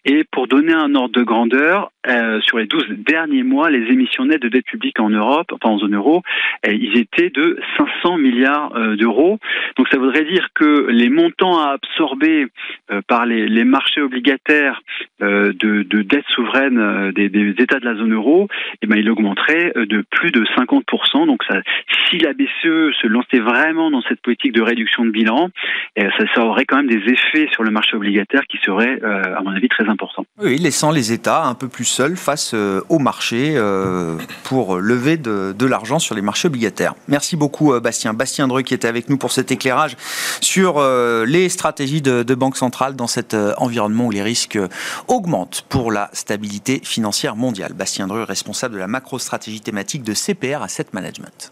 Et 0.05 0.23
pour 0.31 0.47
donner 0.47 0.73
un 0.73 0.93
ordre 0.95 1.13
de 1.19 1.23
grandeur, 1.23 1.91
euh, 2.05 2.41
sur 2.41 2.57
les 2.57 2.65
12 2.65 2.85
derniers 2.89 3.43
mois, 3.43 3.69
les 3.69 3.89
émissions 3.89 4.25
nettes 4.25 4.41
de 4.41 4.49
dette 4.49 4.65
publique 4.65 4.99
en 4.99 5.09
Europe, 5.09 5.47
enfin 5.53 5.69
en 5.69 5.77
zone 5.77 5.95
euro, 5.95 6.21
euh, 6.67 6.73
ils 6.73 6.97
étaient 6.97 7.29
de 7.29 7.57
500 7.77 8.17
milliards 8.17 8.75
euh, 8.75 8.97
d'euros. 8.97 9.39
Donc 9.77 9.87
ça 9.87 9.97
voudrait 9.97 10.25
dire 10.25 10.49
que 10.53 10.87
les 10.89 11.09
montants 11.09 11.57
à 11.57 11.71
absorber 11.71 12.47
par 13.07 13.25
les, 13.25 13.47
les, 13.47 13.63
marchés 13.63 14.01
obligataires 14.01 14.81
de, 15.19 15.53
de 15.53 16.01
dette 16.01 16.25
souveraine 16.27 17.11
des, 17.11 17.55
États 17.57 17.79
de 17.79 17.85
la 17.85 17.95
zone 17.95 18.13
euro, 18.13 18.47
eh 18.81 18.87
ben, 18.87 18.97
il 18.97 19.09
augmenterait 19.09 19.71
de 19.75 20.03
plus 20.11 20.31
de 20.31 20.43
50%. 20.43 21.25
Donc 21.25 21.43
si 22.09 22.17
la 22.17 22.33
BCE 22.33 22.93
se 23.01 23.07
lançait 23.07 23.39
vraiment 23.39 23.89
dans 23.89 24.01
cette 24.01 24.21
politique 24.21 24.42
de 24.51 24.61
réduction 24.61 25.05
de 25.05 25.11
bilan, 25.11 25.49
ça, 25.97 26.45
aurait 26.45 26.65
quand 26.65 26.77
même 26.77 26.87
des 26.87 27.03
effets 27.11 27.47
sur 27.51 27.63
le 27.63 27.71
marché 27.71 27.95
obligataire 27.95 28.43
qui 28.49 28.57
seraient, 28.63 28.99
à 29.03 29.41
mon 29.41 29.51
avis, 29.51 29.69
très 29.69 29.87
importants. 29.87 30.25
Oui, 30.41 30.57
laissant 30.57 30.91
les 30.91 31.11
États 31.11 31.43
un 31.45 31.55
peu 31.55 31.67
plus 31.67 31.85
seul 31.85 32.17
face 32.17 32.53
euh, 32.53 32.81
au 32.89 32.99
marché 32.99 33.53
euh, 33.55 34.17
pour 34.43 34.77
lever 34.77 35.17
de, 35.17 35.65
l'argent 35.65 35.99
sur 35.99 36.15
les 36.15 36.21
marchés 36.21 36.47
obligataires. 36.47 36.95
Merci 37.07 37.35
beaucoup 37.35 37.73
euh, 37.73 37.79
Bastien. 37.79 38.13
Bastien 38.13 38.47
Dreux 38.47 38.61
qui 38.61 38.73
était 38.73 38.87
avec 38.87 39.09
nous 39.09 39.17
pour 39.17 39.31
cet 39.31 39.51
éclairage 39.51 39.95
sur 40.41 40.81
les 41.25 41.49
stratégies 41.49 42.01
de, 42.01 42.23
de 42.23 42.35
Banque 42.35 42.57
centrale 42.57 42.95
dans 42.95 43.07
cet 43.07 43.35
environnement 43.57 44.07
où 44.07 44.11
les 44.11 44.21
risques 44.21 44.59
augmentent 45.07 45.65
pour 45.69 45.91
la 45.91 46.09
stabilité 46.13 46.81
financière 46.83 47.35
mondiale. 47.35 47.73
Bastien 47.73 48.07
Dreux, 48.07 48.23
responsable 48.23 48.75
de 48.75 48.79
la 48.79 48.87
macro-stratégie 48.87 49.61
thématique 49.61 50.03
de 50.03 50.13
CPR 50.13 50.61
Asset 50.61 50.87
Management. 50.93 51.51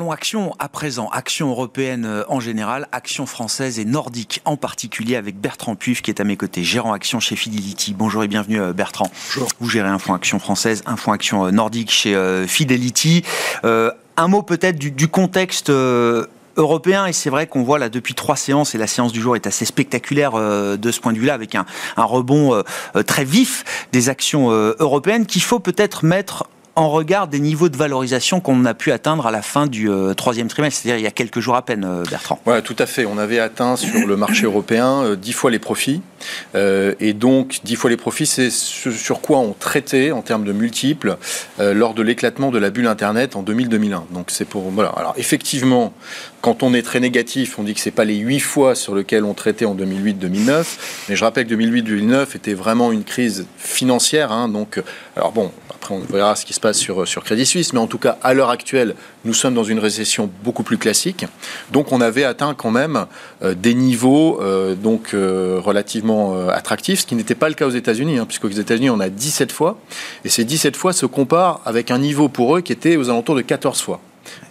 Parlons 0.00 0.12
action 0.12 0.54
à 0.58 0.70
présent, 0.70 1.10
action 1.12 1.50
européenne 1.50 2.06
euh, 2.06 2.22
en 2.28 2.40
général, 2.40 2.88
action 2.90 3.26
française 3.26 3.78
et 3.78 3.84
nordique 3.84 4.40
en 4.46 4.56
particulier 4.56 5.14
avec 5.14 5.38
Bertrand 5.38 5.74
Puif 5.74 6.00
qui 6.00 6.10
est 6.10 6.22
à 6.22 6.24
mes 6.24 6.38
côtés, 6.38 6.64
gérant 6.64 6.94
action 6.94 7.20
chez 7.20 7.36
Fidelity. 7.36 7.92
Bonjour 7.92 8.24
et 8.24 8.26
bienvenue 8.26 8.62
euh, 8.62 8.72
Bertrand. 8.72 9.10
Bonjour. 9.26 9.48
Vous 9.60 9.68
gérez 9.68 9.90
un 9.90 9.98
fonds 9.98 10.14
action 10.14 10.38
française, 10.38 10.82
un 10.86 10.96
fonds 10.96 11.12
action 11.12 11.44
euh, 11.44 11.50
nordique 11.50 11.90
chez 11.90 12.16
Fidelity. 12.46 13.24
un 13.62 14.28
mot 14.28 14.40
peut-être 14.40 14.78
du, 14.78 15.08
contexte 15.08 15.70
européen 16.56 17.04
et 17.04 17.12
c'est 17.12 17.28
vrai 17.28 17.46
qu'on 17.46 17.62
voit 17.62 17.78
là 17.78 17.90
depuis 17.90 18.14
trois 18.14 18.36
séances 18.36 18.74
et 18.74 18.78
la 18.78 18.86
séance 18.86 19.12
du 19.12 19.20
jour 19.20 19.36
est 19.36 19.46
assez 19.46 19.66
spectaculaire 19.66 20.32
de 20.32 20.90
ce 20.90 20.98
point 20.98 21.12
de 21.12 21.18
vue-là 21.18 21.34
avec 21.34 21.54
un, 21.54 21.66
un 21.98 22.04
rebond 22.04 22.62
très 23.06 23.24
vif 23.24 23.86
des 23.92 24.08
actions 24.08 24.50
européennes 24.50 25.26
qu'il 25.26 25.42
faut 25.42 25.60
peut-être 25.60 26.06
mettre 26.06 26.46
en 26.76 26.88
regard 26.88 27.28
des 27.28 27.40
niveaux 27.40 27.68
de 27.68 27.76
valorisation 27.76 28.40
qu'on 28.40 28.64
a 28.64 28.74
pu 28.74 28.92
atteindre 28.92 29.26
à 29.26 29.30
la 29.30 29.42
fin 29.42 29.66
du 29.66 29.90
euh, 29.90 30.14
troisième 30.14 30.48
trimestre, 30.48 30.80
c'est-à-dire 30.80 31.00
il 31.00 31.04
y 31.04 31.08
a 31.08 31.10
quelques 31.10 31.40
jours 31.40 31.56
à 31.56 31.62
peine, 31.62 31.84
euh, 31.84 32.04
Bertrand. 32.08 32.40
Oui, 32.46 32.62
tout 32.62 32.76
à 32.78 32.86
fait. 32.86 33.04
On 33.04 33.18
avait 33.18 33.38
atteint 33.38 33.76
sur 33.76 34.06
le 34.06 34.16
marché 34.16 34.44
européen 34.44 35.16
10 35.16 35.30
euh, 35.30 35.34
fois 35.34 35.50
les 35.50 35.58
profits. 35.58 36.02
Et 36.54 37.12
donc, 37.12 37.60
10 37.64 37.76
fois 37.76 37.90
les 37.90 37.96
profits, 37.96 38.26
c'est 38.26 38.50
sur 38.50 39.20
quoi 39.20 39.38
on 39.38 39.52
traitait 39.52 40.10
en 40.12 40.22
termes 40.22 40.44
de 40.44 40.52
multiples 40.52 41.16
lors 41.58 41.94
de 41.94 42.02
l'éclatement 42.02 42.50
de 42.50 42.58
la 42.58 42.70
bulle 42.70 42.86
Internet 42.86 43.36
en 43.36 43.42
2000-2001. 43.42 44.02
Donc, 44.12 44.30
c'est 44.30 44.44
pour. 44.44 44.70
Voilà. 44.70 44.90
Alors, 44.90 45.14
effectivement, 45.16 45.92
quand 46.40 46.62
on 46.62 46.74
est 46.74 46.82
très 46.82 47.00
négatif, 47.00 47.58
on 47.58 47.62
dit 47.62 47.74
que 47.74 47.80
c'est 47.80 47.90
pas 47.90 48.04
les 48.04 48.16
8 48.16 48.40
fois 48.40 48.74
sur 48.74 48.94
lesquels 48.94 49.24
on 49.24 49.34
traitait 49.34 49.64
en 49.64 49.74
2008-2009. 49.74 50.64
Mais 51.08 51.16
je 51.16 51.24
rappelle 51.24 51.46
que 51.46 51.54
2008-2009 51.54 52.36
était 52.36 52.54
vraiment 52.54 52.92
une 52.92 53.04
crise 53.04 53.46
financière. 53.58 54.32
Hein. 54.32 54.48
donc, 54.48 54.82
alors 55.16 55.32
bon, 55.32 55.50
après, 55.74 55.94
on 55.94 56.00
verra 56.00 56.36
ce 56.36 56.44
qui 56.44 56.52
se 56.52 56.60
passe 56.60 56.78
sur, 56.78 57.06
sur 57.06 57.24
Crédit 57.24 57.46
Suisse, 57.46 57.72
mais 57.72 57.78
en 57.78 57.86
tout 57.86 57.98
cas, 57.98 58.18
à 58.22 58.34
l'heure 58.34 58.50
actuelle, 58.50 58.94
nous 59.24 59.34
sommes 59.34 59.54
dans 59.54 59.64
une 59.64 59.78
récession 59.78 60.30
beaucoup 60.44 60.62
plus 60.62 60.78
classique. 60.78 61.26
Donc, 61.72 61.92
on 61.92 62.00
avait 62.00 62.24
atteint 62.24 62.54
quand 62.54 62.70
même 62.70 63.06
euh, 63.42 63.54
des 63.54 63.74
niveaux 63.74 64.40
euh, 64.40 64.74
donc 64.74 65.14
euh, 65.14 65.58
relativement 66.10 66.48
attractifs, 66.48 67.00
ce 67.00 67.06
qui 67.06 67.14
n'était 67.14 67.34
pas 67.34 67.48
le 67.48 67.54
cas 67.54 67.66
aux 67.66 67.70
États-Unis, 67.70 68.18
hein, 68.18 68.26
puisqu'aux 68.26 68.48
États-Unis, 68.48 68.90
on 68.90 69.00
a 69.00 69.08
17 69.08 69.52
fois, 69.52 69.78
et 70.24 70.28
ces 70.28 70.44
17 70.44 70.76
fois 70.76 70.92
se 70.92 71.06
comparent 71.06 71.60
avec 71.64 71.90
un 71.90 71.98
niveau 71.98 72.28
pour 72.28 72.56
eux 72.56 72.60
qui 72.60 72.72
était 72.72 72.96
aux 72.96 73.08
alentours 73.10 73.34
de 73.34 73.42
14 73.42 73.80
fois 73.80 74.00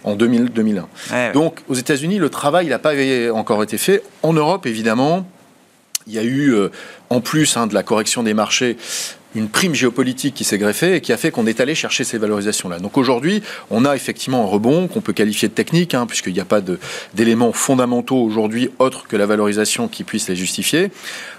en 0.04 0.14
2000, 0.14 0.50
2001. 0.50 1.32
Donc, 1.32 1.60
aux 1.68 1.74
États-Unis, 1.74 2.18
le 2.18 2.28
travail 2.28 2.68
n'a 2.68 2.78
pas 2.78 2.92
encore 3.32 3.62
été 3.62 3.78
fait. 3.78 4.02
En 4.22 4.32
Europe, 4.32 4.66
évidemment, 4.66 5.26
il 6.06 6.14
y 6.14 6.18
a 6.18 6.24
eu, 6.24 6.54
en 7.08 7.20
plus 7.20 7.56
hein, 7.56 7.66
de 7.66 7.74
la 7.74 7.82
correction 7.82 8.22
des 8.22 8.34
marchés, 8.34 8.76
une 9.34 9.48
prime 9.48 9.74
géopolitique 9.74 10.34
qui 10.34 10.44
s'est 10.44 10.58
greffée 10.58 10.96
et 10.96 11.00
qui 11.00 11.12
a 11.12 11.16
fait 11.16 11.30
qu'on 11.30 11.46
est 11.46 11.60
allé 11.60 11.74
chercher 11.74 12.04
ces 12.04 12.18
valorisations-là. 12.18 12.78
Donc 12.78 12.98
aujourd'hui, 12.98 13.42
on 13.70 13.84
a 13.84 13.94
effectivement 13.94 14.42
un 14.42 14.46
rebond 14.46 14.88
qu'on 14.88 15.00
peut 15.00 15.12
qualifier 15.12 15.48
de 15.48 15.54
technique, 15.54 15.94
hein, 15.94 16.06
puisqu'il 16.06 16.32
n'y 16.32 16.40
a 16.40 16.44
pas 16.44 16.60
d'éléments 17.14 17.52
fondamentaux 17.52 18.16
aujourd'hui 18.16 18.70
autres 18.78 19.06
que 19.06 19.16
la 19.16 19.26
valorisation 19.26 19.88
qui 19.88 20.04
puisse 20.04 20.28
les 20.28 20.36
justifier. 20.36 20.90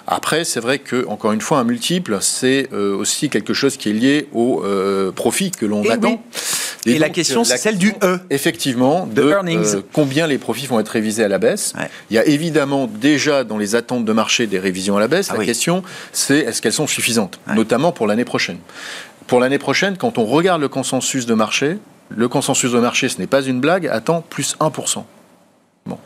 Après, 0.08 0.44
c'est 0.44 0.60
vrai 0.60 0.80
que 0.80 1.06
encore 1.08 1.32
une 1.32 1.42
fois, 1.42 1.60
un 1.60 1.64
multiple, 1.64 2.18
c'est 2.22 2.70
euh, 2.74 2.96
aussi 2.96 3.30
quelque 3.30 3.54
chose 3.54 3.78
qui 3.78 3.90
est 3.90 3.94
lié 3.94 4.28
au 4.34 4.64
euh, 4.64 5.12
profit 5.12 5.52
que 5.52 5.66
l'on 5.66 5.88
attend. 5.90 6.24
Et, 6.86 6.98
la 6.98 7.10
question, 7.10 7.44
c'est 7.44 7.58
celle 7.58 7.78
du 7.78 7.94
E. 8.02 8.20
Effectivement, 8.30 9.06
de, 9.06 9.22
euh, 9.22 9.82
combien 9.94 10.28
les 10.28 10.38
profits 10.38 10.68
vont 10.68 10.80
être 10.80 10.90
révisés 10.90 11.24
à 11.24 11.28
la 11.28 11.38
baisse. 11.38 11.74
Il 12.10 12.16
y 12.16 12.20
a 12.20 12.26
évidemment 12.26 12.88
déjà 12.88 13.44
dans 13.44 13.58
les 13.58 13.76
attentes 13.76 14.06
de 14.06 14.14
marché 14.14 14.48
des 14.48 14.60
révisions 14.60 14.98
à 14.98 15.00
la 15.00 15.08
baisse. 15.08 15.30
Ah 15.32 15.38
la 15.38 15.46
question, 15.46 15.84
c'est 16.12 16.40
est-ce 16.40 16.62
qu'elles 16.62 16.74
sont 16.74 16.88
suffisantes, 16.88 17.40
notamment 17.56 17.92
pour 17.92 18.08
l'année 18.08 18.26
prochaine. 18.26 18.58
Pour 19.28 19.40
l'année 19.40 19.60
prochaine, 19.60 19.98
quand 19.98 20.18
on 20.18 20.26
regarde 20.26 20.62
le 20.62 20.68
consensus 20.68 21.26
de 21.26 21.34
marché, 21.34 21.78
le 22.10 22.28
consensus 22.28 22.72
de 22.72 22.80
marché, 22.80 23.08
ce 23.08 23.20
n'est 23.20 23.28
pas 23.28 23.42
une 23.42 23.62
blague, 23.62 23.88
attend 23.88 24.22
plus 24.22 24.56
1%. 24.60 25.04
Bon. 25.86 25.98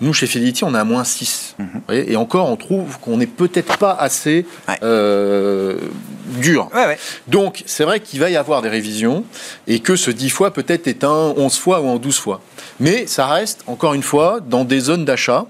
Nous, 0.00 0.12
chez 0.12 0.26
Fidelity, 0.26 0.64
on 0.64 0.74
est 0.74 0.78
à 0.78 0.84
moins 0.84 1.04
6. 1.04 1.54
Mhm. 1.58 1.66
et 1.90 2.16
encore, 2.16 2.50
on 2.50 2.56
trouve 2.56 2.98
qu'on 3.00 3.16
n'est 3.16 3.26
peut-être 3.26 3.78
pas 3.78 3.92
assez 3.92 4.44
euh, 4.82 5.78
dur. 6.30 6.68
Donc, 7.28 7.62
c'est 7.66 7.84
vrai 7.84 8.00
qu'il 8.00 8.20
va 8.20 8.30
y 8.30 8.36
avoir 8.36 8.62
des 8.62 8.68
révisions 8.68 9.24
et 9.66 9.80
que 9.80 9.96
ce 9.96 10.10
10 10.10 10.30
fois 10.30 10.52
peut-être 10.52 10.86
est 10.86 11.04
un 11.04 11.34
11 11.36 11.56
fois 11.56 11.80
ou 11.80 11.88
un 11.88 11.96
12 11.96 12.18
fois. 12.18 12.40
Mais 12.78 13.06
ça 13.06 13.26
reste, 13.26 13.62
encore 13.66 13.94
une 13.94 14.02
fois, 14.02 14.40
dans 14.40 14.64
des 14.64 14.80
zones 14.80 15.04
d'achat. 15.04 15.46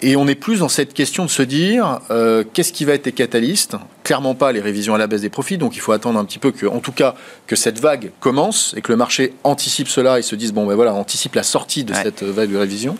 Et 0.00 0.14
on 0.14 0.28
est 0.28 0.36
plus 0.36 0.60
dans 0.60 0.68
cette 0.68 0.94
question 0.94 1.24
de 1.24 1.30
se 1.30 1.42
dire 1.42 2.00
euh, 2.10 2.44
qu'est-ce 2.52 2.72
qui 2.72 2.84
va 2.84 2.92
être 2.92 3.06
les 3.06 3.12
catalystes? 3.12 3.74
Clairement 4.04 4.36
pas 4.36 4.52
les 4.52 4.60
révisions 4.60 4.94
à 4.94 4.98
la 4.98 5.08
baisse 5.08 5.22
des 5.22 5.28
profits, 5.28 5.58
donc 5.58 5.74
il 5.74 5.80
faut 5.80 5.90
attendre 5.90 6.20
un 6.20 6.24
petit 6.24 6.38
peu 6.38 6.52
que, 6.52 6.66
en 6.66 6.78
tout 6.78 6.92
cas, 6.92 7.16
que 7.48 7.56
cette 7.56 7.80
vague 7.80 8.12
commence 8.20 8.74
et 8.76 8.80
que 8.80 8.92
le 8.92 8.96
marché 8.96 9.34
anticipe 9.42 9.88
cela 9.88 10.20
et 10.20 10.22
se 10.22 10.36
dise 10.36 10.52
bon 10.52 10.66
ben 10.66 10.76
voilà, 10.76 10.94
anticipe 10.94 11.34
la 11.34 11.42
sortie 11.42 11.82
de 11.82 11.94
cette 11.94 12.22
vague 12.22 12.52
de 12.52 12.56
révision. 12.56 12.96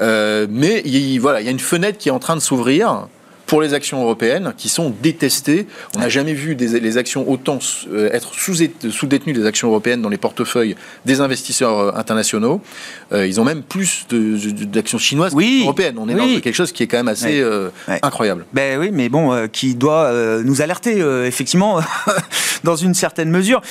Euh, 0.00 0.46
mais 0.48 0.82
il, 0.84 1.18
voilà, 1.18 1.40
il 1.40 1.46
y 1.46 1.48
a 1.48 1.52
une 1.52 1.58
fenêtre 1.58 1.98
qui 1.98 2.08
est 2.08 2.12
en 2.12 2.20
train 2.20 2.36
de 2.36 2.40
s'ouvrir 2.40 3.08
pour 3.50 3.60
les 3.60 3.74
actions 3.74 4.00
européennes 4.00 4.54
qui 4.56 4.68
sont 4.68 4.94
détestées. 5.02 5.66
On 5.96 5.98
n'a 5.98 6.08
jamais 6.08 6.34
vu 6.34 6.54
des, 6.54 6.78
les 6.78 6.98
actions 6.98 7.28
autant 7.28 7.58
euh, 7.88 8.08
être 8.12 8.32
sous-détenues 8.32 9.32
des 9.32 9.44
actions 9.44 9.66
européennes 9.66 10.02
dans 10.02 10.08
les 10.08 10.18
portefeuilles 10.18 10.76
des 11.04 11.20
investisseurs 11.20 11.76
euh, 11.76 11.92
internationaux. 11.96 12.60
Euh, 13.10 13.26
ils 13.26 13.40
ont 13.40 13.44
même 13.44 13.64
plus 13.64 14.06
d'actions 14.08 14.98
chinoises 14.98 15.34
oui, 15.34 15.62
européennes. 15.64 15.96
On 15.98 16.08
est 16.08 16.14
dans 16.14 16.40
quelque 16.40 16.54
chose 16.54 16.70
qui 16.70 16.84
est 16.84 16.86
quand 16.86 16.98
même 16.98 17.08
assez 17.08 17.44
incroyable. 17.88 18.46
Ben 18.52 18.78
oui, 18.78 18.90
mais 18.92 19.08
bon, 19.08 19.48
qui 19.48 19.74
doit 19.74 20.12
nous 20.44 20.62
alerter 20.62 21.00
effectivement 21.26 21.80
dans 22.62 22.76
une 22.76 22.94
certaine 22.94 23.30
mesure. 23.30 23.62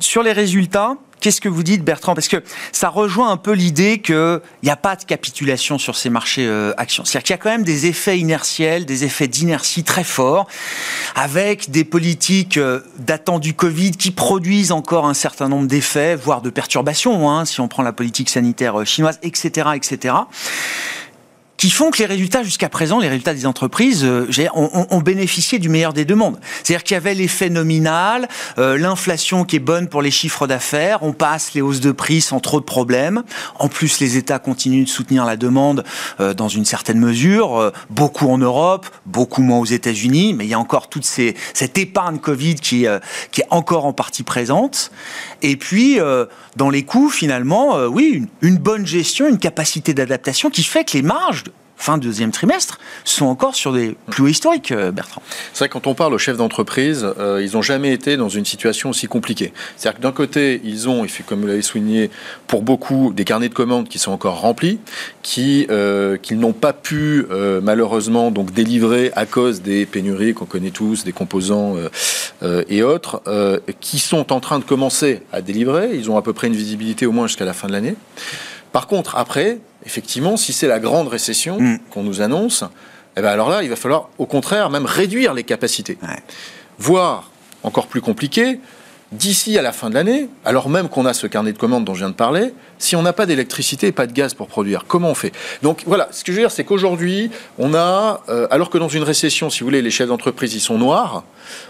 sur 0.00 0.22
les 0.22 0.32
résultats, 0.32 0.96
Qu'est-ce 1.20 1.40
que 1.40 1.48
vous 1.48 1.62
dites, 1.62 1.82
Bertrand? 1.82 2.14
Parce 2.14 2.28
que 2.28 2.42
ça 2.72 2.88
rejoint 2.88 3.30
un 3.30 3.36
peu 3.36 3.52
l'idée 3.52 3.98
qu'il 3.98 4.40
n'y 4.62 4.70
a 4.70 4.76
pas 4.76 4.96
de 4.96 5.04
capitulation 5.04 5.78
sur 5.78 5.96
ces 5.96 6.10
marchés 6.10 6.46
euh, 6.46 6.72
actions. 6.76 7.04
C'est-à-dire 7.04 7.24
qu'il 7.24 7.32
y 7.32 7.38
a 7.38 7.38
quand 7.38 7.50
même 7.50 7.64
des 7.64 7.86
effets 7.86 8.18
inertiels, 8.18 8.84
des 8.84 9.04
effets 9.04 9.26
d'inertie 9.26 9.82
très 9.82 10.04
forts, 10.04 10.46
avec 11.14 11.70
des 11.70 11.84
politiques 11.84 12.58
euh, 12.58 12.80
datant 12.98 13.38
du 13.38 13.54
Covid 13.54 13.92
qui 13.92 14.10
produisent 14.10 14.72
encore 14.72 15.06
un 15.06 15.14
certain 15.14 15.48
nombre 15.48 15.66
d'effets, 15.66 16.16
voire 16.16 16.42
de 16.42 16.50
perturbations, 16.50 17.30
hein, 17.30 17.44
si 17.44 17.60
on 17.60 17.68
prend 17.68 17.82
la 17.82 17.92
politique 17.92 18.28
sanitaire 18.28 18.80
euh, 18.80 18.84
chinoise, 18.84 19.18
etc., 19.22 19.70
etc. 19.74 20.14
qui 21.56 21.70
font 21.70 21.90
que 21.90 21.98
les 21.98 22.06
résultats 22.06 22.42
jusqu'à 22.42 22.68
présent, 22.68 22.98
les 22.98 23.08
résultats 23.08 23.34
des 23.34 23.46
entreprises, 23.46 24.04
euh, 24.04 24.26
ont, 24.54 25.00
bénéficié 25.00 25.58
du 25.58 25.68
meilleur 25.68 25.92
des 25.92 26.04
deux 26.04 26.14
mondes. 26.14 26.38
C'est-à-dire 26.62 26.82
qu'il 26.82 26.94
y 26.94 26.98
avait 26.98 27.14
l'effet 27.14 27.48
nominal, 27.50 28.28
euh, 28.58 28.76
l'inflation 28.76 29.44
qui 29.44 29.56
est 29.56 29.60
bonne 29.60 29.88
pour 29.88 30.02
les 30.02 30.10
chiffres 30.10 30.46
d'affaires, 30.46 30.98
on 31.02 31.12
passe 31.12 31.54
les 31.54 31.60
hausses 31.60 31.80
de 31.80 31.92
prix 31.92 32.20
sans 32.20 32.40
trop 32.40 32.60
de 32.60 32.64
problèmes. 32.64 33.22
En 33.58 33.68
plus, 33.68 34.00
les 34.00 34.16
États 34.16 34.38
continuent 34.38 34.84
de 34.84 34.88
soutenir 34.88 35.24
la 35.24 35.36
demande 35.36 35.84
euh, 36.20 36.34
dans 36.34 36.48
une 36.48 36.64
certaine 36.64 36.98
mesure, 36.98 37.56
euh, 37.56 37.70
beaucoup 37.90 38.28
en 38.28 38.38
Europe, 38.38 38.86
beaucoup 39.06 39.42
moins 39.42 39.58
aux 39.58 39.66
États-Unis, 39.66 40.34
mais 40.34 40.44
il 40.44 40.50
y 40.50 40.54
a 40.54 40.58
encore 40.58 40.88
toute 40.88 41.04
ces, 41.04 41.36
cette 41.54 41.78
épargne 41.78 42.18
Covid 42.18 42.56
qui, 42.56 42.86
euh, 42.86 42.98
qui 43.32 43.40
est 43.40 43.46
encore 43.50 43.86
en 43.86 43.92
partie 43.92 44.22
présente. 44.22 44.90
Et 45.48 45.56
puis, 45.56 45.98
dans 46.56 46.70
les 46.70 46.82
coûts, 46.82 47.08
finalement, 47.08 47.76
oui, 47.86 48.10
une, 48.14 48.26
une 48.42 48.58
bonne 48.58 48.84
gestion, 48.84 49.28
une 49.28 49.38
capacité 49.38 49.94
d'adaptation 49.94 50.50
qui 50.50 50.64
fait 50.64 50.84
que 50.84 50.94
les 50.94 51.02
marges 51.02 51.44
fin 51.76 51.98
deuxième 51.98 52.32
trimestre, 52.32 52.78
sont 53.04 53.26
encore 53.26 53.54
sur 53.54 53.72
des 53.72 53.96
plus 54.10 54.24
hauts 54.24 54.28
historiques, 54.28 54.72
euh, 54.72 54.90
Bertrand. 54.90 55.22
C'est 55.52 55.60
vrai 55.60 55.68
quand 55.68 55.86
on 55.86 55.94
parle 55.94 56.14
aux 56.14 56.18
chefs 56.18 56.36
d'entreprise, 56.36 57.06
euh, 57.18 57.42
ils 57.42 57.52
n'ont 57.52 57.62
jamais 57.62 57.92
été 57.92 58.16
dans 58.16 58.28
une 58.28 58.44
situation 58.44 58.90
aussi 58.90 59.06
compliquée. 59.06 59.52
C'est-à-dire 59.76 59.98
que 59.98 60.02
d'un 60.02 60.12
côté, 60.12 60.60
ils 60.64 60.88
ont, 60.88 61.06
comme 61.26 61.40
vous 61.40 61.46
l'avez 61.46 61.62
souligné, 61.62 62.10
pour 62.46 62.62
beaucoup, 62.62 63.12
des 63.12 63.24
carnets 63.24 63.48
de 63.48 63.54
commandes 63.54 63.88
qui 63.88 63.98
sont 63.98 64.12
encore 64.12 64.40
remplis, 64.40 64.78
qui 65.22 65.66
euh, 65.70 66.16
qu'ils 66.16 66.38
n'ont 66.38 66.52
pas 66.52 66.72
pu 66.72 67.26
malheureusement 67.62 68.30
donc 68.30 68.52
délivrer 68.52 69.10
à 69.14 69.26
cause 69.26 69.62
des 69.62 69.86
pénuries 69.86 70.34
qu'on 70.34 70.44
connaît 70.44 70.70
tous, 70.70 71.04
des 71.04 71.12
composants 71.12 71.76
et 72.42 72.82
autres, 72.82 73.22
qui 73.80 73.98
sont 73.98 74.32
en 74.32 74.40
train 74.40 74.58
de 74.58 74.64
commencer 74.64 75.22
à 75.32 75.40
délivrer. 75.40 75.90
Ils 75.94 76.10
ont 76.10 76.16
à 76.16 76.22
peu 76.22 76.32
près 76.32 76.46
une 76.46 76.54
visibilité 76.54 77.06
au 77.06 77.12
moins 77.12 77.26
jusqu'à 77.26 77.44
la 77.44 77.52
fin 77.52 77.68
de 77.68 77.72
l'année. 77.72 77.96
Par 78.76 78.88
contre, 78.88 79.16
après, 79.16 79.56
effectivement, 79.86 80.36
si 80.36 80.52
c'est 80.52 80.68
la 80.68 80.78
grande 80.78 81.08
récession 81.08 81.58
mm. 81.58 81.78
qu'on 81.90 82.02
nous 82.02 82.20
annonce, 82.20 82.62
eh 83.16 83.22
ben 83.22 83.30
alors 83.30 83.48
là, 83.48 83.62
il 83.62 83.70
va 83.70 83.76
falloir 83.76 84.10
au 84.18 84.26
contraire 84.26 84.68
même 84.68 84.84
réduire 84.84 85.32
les 85.32 85.44
capacités. 85.44 85.96
Voire, 86.76 87.30
encore 87.62 87.86
plus 87.86 88.02
compliqué, 88.02 88.60
d'ici 89.12 89.56
à 89.56 89.62
la 89.62 89.72
fin 89.72 89.88
de 89.88 89.94
l'année, 89.94 90.28
alors 90.44 90.68
même 90.68 90.88
qu'on 90.88 91.06
a 91.06 91.14
ce 91.14 91.28
carnet 91.28 91.52
de 91.52 91.58
commandes 91.58 91.84
dont 91.84 91.94
je 91.94 92.00
viens 92.00 92.10
de 92.10 92.14
parler, 92.14 92.52
si 92.78 92.96
on 92.96 93.02
n'a 93.02 93.12
pas 93.12 93.24
d'électricité 93.24 93.86
et 93.86 93.92
pas 93.92 94.06
de 94.06 94.12
gaz 94.12 94.34
pour 94.34 94.48
produire, 94.48 94.84
comment 94.88 95.10
on 95.10 95.14
fait? 95.14 95.32
Donc 95.62 95.82
voilà, 95.86 96.08
ce 96.10 96.24
que 96.24 96.32
je 96.32 96.36
veux 96.36 96.42
dire, 96.42 96.50
c'est 96.50 96.64
qu'aujourd'hui, 96.64 97.30
on 97.58 97.72
a, 97.74 98.22
euh, 98.28 98.48
alors 98.50 98.68
que 98.68 98.78
dans 98.78 98.88
une 98.88 99.04
récession, 99.04 99.48
si 99.48 99.60
vous 99.60 99.66
voulez, 99.66 99.80
les 99.80 99.92
chefs 99.92 100.08
d'entreprise, 100.08 100.54
ils 100.54 100.60
sont 100.60 100.76
noirs, 100.76 101.22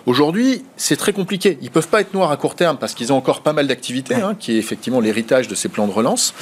aujourd'hui, 0.06 0.64
c'est 0.78 0.96
très 0.96 1.12
compliqué. 1.12 1.58
Ils 1.60 1.70
peuvent 1.70 1.88
pas 1.88 2.00
être 2.00 2.14
noirs 2.14 2.30
à 2.30 2.38
court 2.38 2.54
terme 2.54 2.78
parce 2.78 2.94
qu'ils 2.94 3.12
ont 3.12 3.16
encore 3.16 3.42
pas 3.42 3.52
mal 3.52 3.66
d'activités, 3.66 4.14
hein, 4.14 4.34
qui 4.38 4.52
est 4.52 4.58
effectivement 4.58 5.00
l'héritage 5.00 5.46
de 5.46 5.54
ces 5.54 5.68
plans 5.68 5.86
de 5.86 5.92
relance, 5.92 6.34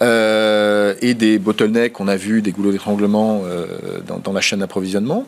euh, 0.00 0.94
et 1.02 1.12
des 1.12 1.38
bottlenecks 1.38 1.92
qu'on 1.92 2.08
a 2.08 2.16
vu, 2.16 2.40
des 2.40 2.52
goulots 2.52 2.72
d'étranglement 2.72 3.42
euh, 3.44 3.66
dans, 4.24 4.32
la 4.32 4.40
chaîne 4.40 4.60
d'approvisionnement. 4.60 5.26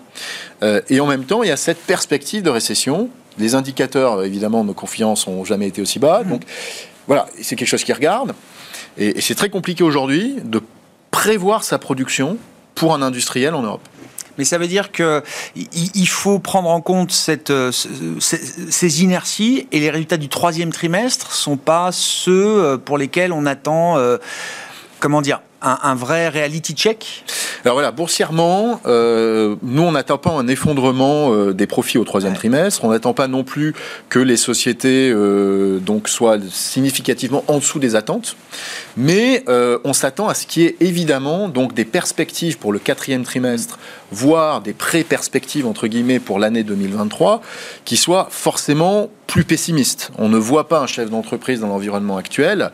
et 0.62 1.00
en 1.00 1.06
même 1.06 1.24
temps, 1.24 1.42
il 1.42 1.48
y 1.48 1.52
a 1.52 1.56
cette 1.56 1.78
perspective 1.78 2.42
de 2.42 2.50
récession 2.50 3.11
les 3.40 3.55
indicateurs, 3.55 4.22
évidemment, 4.22 4.62
de 4.62 4.68
nos 4.68 4.74
confiances 4.74 5.26
n'ont 5.26 5.44
jamais 5.44 5.68
été 5.68 5.83
aussi 5.83 5.98
bas. 5.98 6.22
Donc, 6.24 6.42
voilà, 7.07 7.26
c'est 7.40 7.57
quelque 7.57 7.68
chose 7.68 7.85
qui 7.85 7.92
regarde. 7.92 8.35
Et, 8.98 9.20
c'est 9.20 9.35
très 9.35 9.50
compliqué 9.50 9.83
aujourd'hui 9.83 10.37
de 10.44 10.61
prévoir 11.11 11.64
sa 11.64 11.79
production 11.79 12.38
pour 12.74 12.94
un 12.94 13.03
industriel 13.03 13.55
en 13.55 13.62
Europe. 13.62 13.83
Mais 14.38 14.44
ça 14.44 14.59
veut 14.59 14.68
dire 14.68 14.92
que 14.92 15.22
il 15.55 16.09
faut 16.09 16.38
prendre 16.38 16.70
en 16.70 16.81
compte 16.81 17.11
cette, 17.11 17.50
euh, 17.50 17.72
ces 17.72 19.03
inerties 19.03 19.66
et 19.70 19.81
les 19.81 19.90
résultats 19.90 20.16
du 20.16 20.29
troisième 20.29 20.72
trimestre 20.72 21.33
sont 21.33 21.57
pas 21.57 21.90
ceux 21.92 22.46
euh, 22.46 22.76
pour 22.79 22.96
lesquels 22.96 23.33
on 23.33 23.44
attend, 23.44 23.98
euh, 23.98 24.16
comment 24.98 25.20
dire, 25.20 25.42
un, 25.62 25.94
vrai 25.94 26.29
reality 26.29 26.75
check? 26.75 27.25
Alors 27.64 27.75
voilà, 27.75 27.90
boursièrement, 27.92 28.81
euh, 28.87 29.57
nous 29.62 29.83
on 29.83 29.92
n'attend 29.92 30.16
pas 30.16 30.31
un 30.31 30.49
effondrement 30.49 31.33
euh, 31.33 31.53
des 31.53 31.66
profits 31.66 31.99
au 31.99 32.05
troisième 32.05 32.35
trimestre, 32.35 32.85
on 32.85 32.90
n'attend 32.90 33.12
pas 33.12 33.29
non 33.29 33.44
plus 33.44 33.75
que 34.09 34.18
les 34.18 34.38
sociétés 34.38 35.11
euh, 35.11 35.79
donc 35.79 36.09
soient 36.09 36.38
significativement 36.51 37.44
en 37.49 37.59
dessous 37.59 37.79
des 37.79 37.96
attentes, 37.96 38.37
mais 38.96 39.44
on 39.85 39.92
s'attend 39.92 40.29
à 40.29 40.35
ce 40.35 40.46
qui 40.46 40.64
est 40.64 40.77
évidemment 40.81 41.49
donc 41.49 41.75
des 41.75 41.85
perspectives 41.85 42.59
pour 42.59 42.73
le 42.73 42.79
quatrième 42.79 43.25
trimestre, 43.25 43.79
voire 44.11 44.61
des 44.61 44.73
pré-perspectives 44.73 45.66
entre 45.66 45.87
guillemets 45.87 46.20
pour 46.20 46.38
l'année 46.38 46.62
2023, 46.62 47.40
qui 47.85 47.96
soient 47.96 48.29
forcément 48.31 49.11
plus 49.27 49.44
pessimistes. 49.44 50.11
On 50.18 50.29
ne 50.29 50.38
voit 50.38 50.66
pas 50.66 50.81
un 50.81 50.87
chef 50.87 51.09
d'entreprise 51.09 51.61
dans 51.61 51.68
l'environnement 51.68 52.16
actuel 52.16 52.73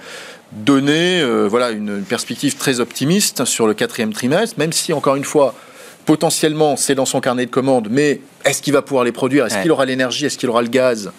donner 0.52 1.20
euh, 1.20 1.46
voilà, 1.48 1.70
une, 1.70 2.02
perspective 2.02 2.56
très 2.56 2.80
optimiste 2.80 3.44
sur 3.44 3.66
le 3.66 3.74
quatrième 3.74 4.12
trimestre, 4.12 4.58
même 4.58 4.72
si, 4.72 4.92
encore 4.92 5.16
une 5.16 5.24
fois, 5.24 5.54
potentiellement, 6.04 6.76
c'est 6.76 6.94
dans 6.94 7.04
son 7.04 7.20
carnet 7.20 7.46
de 7.46 7.50
commandes, 7.50 7.88
mais 7.90 8.20
est-ce 8.44 8.62
qu'il 8.62 8.72
va 8.72 8.82
pouvoir 8.82 9.04
les 9.04 9.12
produire? 9.12 9.46
Est-ce 9.46 9.58
qu'il 9.58 9.72
aura 9.72 9.84
l'énergie? 9.84 10.24
Est-ce 10.26 10.38
qu'il 10.38 10.48
aura 10.48 10.62
le 10.62 10.68
gaz 10.68 11.10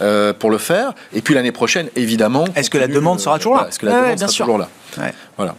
euh, 0.00 0.32
pour 0.32 0.50
le 0.50 0.58
faire? 0.58 0.94
Et 1.12 1.20
puis 1.20 1.34
l'année 1.34 1.52
prochaine, 1.52 1.88
évidemment. 1.96 2.44
Est-ce 2.54 2.70
que 2.70 2.78
la 2.78 2.86
demande 2.86 3.18
sera 3.18 3.38
toujours 3.38 3.56
là? 3.56 3.66
Est-ce 3.68 3.78
que 3.78 3.86
la 3.86 4.00
demande 4.00 4.18
sera 4.18 4.28
toujours 4.28 4.58
là? 4.58 4.68
Voilà. 5.36 5.56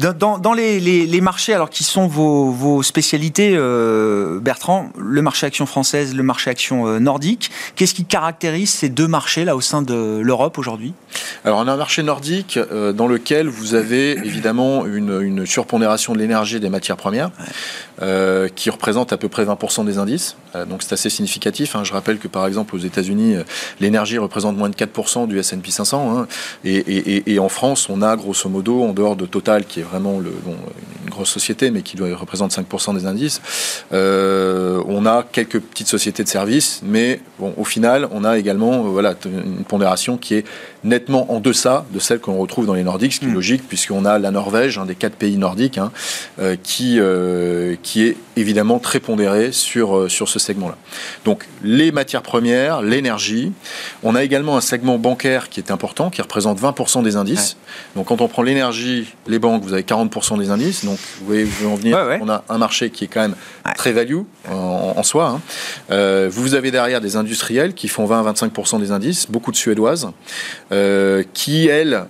Dans, 0.00 0.54
les, 0.54 1.20
marchés, 1.20 1.52
alors 1.52 1.68
qui 1.68 1.84
sont 1.84 2.06
vos, 2.06 2.82
spécialités, 2.82 3.52
euh, 3.54 4.40
Bertrand, 4.40 4.88
le 4.96 5.20
marché 5.20 5.46
action 5.46 5.66
française, 5.66 6.14
le 6.14 6.22
marché 6.22 6.48
action 6.48 6.86
euh, 6.86 6.98
nordique, 6.98 7.50
qu'est-ce 7.76 7.92
qui 7.92 8.06
caractérise 8.06 8.70
ces 8.70 8.88
deux 8.88 9.06
marchés 9.06 9.44
là 9.44 9.56
au 9.56 9.60
sein 9.60 9.82
de 9.82 10.20
l'Europe 10.22 10.56
aujourd'hui? 10.56 10.94
Alors 11.44 11.58
on 11.58 11.68
a 11.68 11.72
un 11.72 11.76
marché 11.76 12.02
nordique 12.02 12.56
euh, 12.56 12.92
dans 12.92 13.06
lequel 13.06 13.48
vous 13.48 13.74
avez 13.74 14.12
évidemment 14.12 14.86
une, 14.86 15.44
surpondération 15.44 16.14
de 16.14 16.18
l'énergie 16.18 16.56
et 16.56 16.60
des 16.60 16.70
matières 16.70 16.96
premières 16.96 17.30
qui 18.56 18.70
représente 18.70 19.12
à 19.12 19.16
peu 19.16 19.28
près 19.28 19.44
20% 19.44 19.84
des 19.84 19.98
indices. 19.98 20.36
donc 20.68 20.82
c'est 20.82 20.94
assez 20.94 21.10
significatif. 21.10 21.76
Hein. 21.76 21.84
Je 21.84 21.92
rappelle 21.92 22.18
que 22.18 22.28
par 22.28 22.46
exemple 22.46 22.74
aux 22.74 22.78
États-Unis, 22.78 23.36
l'énergie 23.80 24.18
représente 24.18 24.56
moins 24.56 24.70
de 24.70 24.74
4% 24.74 25.26
du 25.26 25.38
S&P 25.38 25.70
500 25.70 26.18
hein. 26.18 26.26
et, 26.64 27.32
et, 27.32 27.38
en 27.38 27.48
France, 27.48 27.88
on 27.90 28.02
a 28.02 28.16
grosso 28.16 28.48
modo 28.48 28.82
en 28.82 28.92
dehors 28.92 29.16
de 29.16 29.26
Total 29.26 29.64
qui 29.64 29.80
est 29.80 29.84
vraiment 29.84 30.18
le, 30.18 30.32
grosse 31.20 31.30
société, 31.30 31.70
mais 31.70 31.82
qui 31.82 31.96
doit, 31.96 32.14
représente 32.16 32.52
5% 32.52 32.94
des 32.94 33.06
indices. 33.06 33.42
Euh, 33.92 34.82
on 34.86 35.04
a 35.06 35.22
quelques 35.22 35.60
petites 35.60 35.88
sociétés 35.88 36.24
de 36.24 36.28
services, 36.28 36.80
mais 36.82 37.20
bon, 37.38 37.52
au 37.56 37.64
final, 37.64 38.08
on 38.10 38.24
a 38.24 38.38
également 38.38 38.86
euh, 38.86 38.88
voilà, 38.88 39.14
une 39.26 39.64
pondération 39.64 40.16
qui 40.16 40.34
est 40.34 40.44
nettement 40.82 41.30
en 41.30 41.40
deçà 41.40 41.84
de 41.92 41.98
celle 41.98 42.20
qu'on 42.20 42.38
retrouve 42.38 42.66
dans 42.66 42.74
les 42.74 42.82
Nordiques, 42.82 43.12
ce 43.12 43.20
qui 43.20 43.26
est 43.26 43.28
hmm. 43.28 43.34
logique, 43.34 43.68
puisqu'on 43.68 44.06
a 44.06 44.18
la 44.18 44.30
Norvège, 44.30 44.78
un 44.78 44.86
des 44.86 44.94
quatre 44.94 45.16
pays 45.16 45.36
nordiques, 45.36 45.76
hein, 45.76 45.92
euh, 46.40 46.56
qui, 46.62 46.98
qui 47.82 48.04
est 48.04 48.16
évidemment 48.36 48.78
très 48.78 49.00
pondéré 49.00 49.52
sur, 49.52 50.10
sur 50.10 50.28
ce 50.28 50.38
segment-là. 50.38 50.76
Donc, 51.26 51.46
les 51.62 51.92
matières 51.92 52.22
premières, 52.22 52.80
l'énergie. 52.80 53.52
On 54.02 54.14
a 54.14 54.24
également 54.24 54.56
un 54.56 54.62
segment 54.62 54.98
bancaire 54.98 55.50
qui 55.50 55.60
est 55.60 55.70
important, 55.70 56.08
qui 56.08 56.22
représente 56.22 56.60
20% 56.60 57.02
des 57.02 57.16
indices. 57.16 57.56
Donc, 57.96 58.06
quand 58.06 58.20
on 58.22 58.28
prend 58.28 58.42
l'énergie, 58.42 59.14
les 59.26 59.38
banques, 59.38 59.62
vous 59.62 59.74
avez 59.74 59.82
40% 59.82 60.38
des 60.38 60.50
indices. 60.50 60.84
Donc, 60.84 60.98
vous 61.18 61.26
voyez 61.26 61.44
où 61.44 61.48
je 61.48 61.64
veux 61.64 61.68
en 61.68 61.76
venir. 61.76 61.98
On 62.20 62.28
a 62.28 62.44
un 62.48 62.58
marché 62.58 62.90
qui 62.90 63.04
est 63.04 63.08
quand 63.08 63.20
même 63.20 63.36
très 63.76 63.92
value 63.92 64.20
en, 64.48 65.02
soi. 65.02 65.28
Hein. 65.28 65.40
Euh, 65.90 66.28
vous 66.30 66.54
avez 66.54 66.70
derrière 66.70 67.00
des 67.00 67.16
industriels 67.16 67.74
qui 67.74 67.88
font 67.88 68.06
20-25% 68.06 68.80
des 68.80 68.90
indices, 68.92 69.30
beaucoup 69.30 69.50
de 69.50 69.56
Suédoises, 69.56 70.10
euh, 70.72 71.22
qui, 71.32 71.66
elles, 71.68 72.04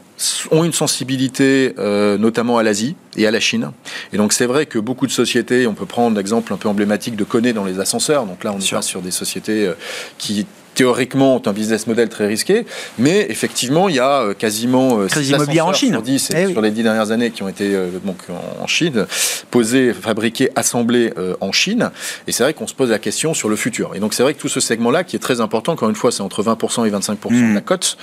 ont 0.50 0.64
une 0.64 0.72
sensibilité 0.72 1.74
euh, 1.78 2.18
notamment 2.18 2.58
à 2.58 2.62
l'Asie 2.62 2.96
et 3.16 3.26
à 3.26 3.30
la 3.30 3.40
Chine. 3.40 3.70
Et 4.12 4.16
donc 4.16 4.32
c'est 4.32 4.46
vrai 4.46 4.66
que 4.66 4.78
beaucoup 4.78 5.06
de 5.06 5.12
sociétés, 5.12 5.66
on 5.66 5.74
peut 5.74 5.86
prendre 5.86 6.16
l'exemple 6.16 6.52
un 6.52 6.56
peu 6.56 6.68
emblématique 6.68 7.16
de 7.16 7.24
Kone 7.24 7.52
dans 7.52 7.64
les 7.64 7.80
ascenseurs, 7.80 8.26
donc 8.26 8.44
là 8.44 8.52
on 8.54 8.58
est 8.58 8.70
pas 8.70 8.82
sur 8.82 9.00
des 9.00 9.10
sociétés 9.10 9.70
qui 10.18 10.46
théoriquement 10.74 11.36
ont 11.36 11.42
un 11.46 11.52
business 11.52 11.86
model 11.86 12.08
très 12.08 12.26
risqué, 12.26 12.66
mais 12.98 13.26
effectivement, 13.28 13.88
il 13.88 13.96
y 13.96 13.98
a 13.98 14.22
euh, 14.22 14.34
quasiment 14.34 15.00
euh, 15.00 15.06
Crédit 15.06 15.60
en 15.60 15.72
Chine. 15.72 15.92
Sur, 15.92 16.02
10, 16.02 16.30
eh 16.34 16.52
sur 16.52 16.60
les 16.60 16.70
dix 16.70 16.82
dernières 16.82 17.10
années 17.10 17.30
qui 17.30 17.42
ont 17.42 17.48
été 17.48 17.74
euh, 17.74 17.88
donc, 18.04 18.18
en 18.60 18.66
Chine, 18.66 19.06
posés, 19.50 19.92
fabriqués, 19.92 20.50
assemblés 20.56 21.12
en 21.40 21.52
Chine. 21.52 21.90
Et 22.26 22.32
c'est 22.32 22.42
vrai 22.42 22.54
qu'on 22.54 22.66
se 22.66 22.74
pose 22.74 22.90
la 22.90 22.98
question 22.98 23.34
sur 23.34 23.48
le 23.48 23.56
futur. 23.56 23.92
Et 23.94 24.00
donc 24.00 24.14
c'est 24.14 24.22
vrai 24.22 24.34
que 24.34 24.40
tout 24.40 24.48
ce 24.48 24.60
segment-là, 24.60 25.04
qui 25.04 25.16
est 25.16 25.20
très 25.20 25.40
important, 25.40 25.72
encore 25.72 25.88
une 25.88 25.96
fois, 25.96 26.12
c'est 26.12 26.22
entre 26.22 26.42
20% 26.42 26.86
et 26.86 26.90
25% 26.90 27.28
de 27.28 27.34
hmm. 27.34 27.54
la 27.54 27.60
cote, 27.60 27.96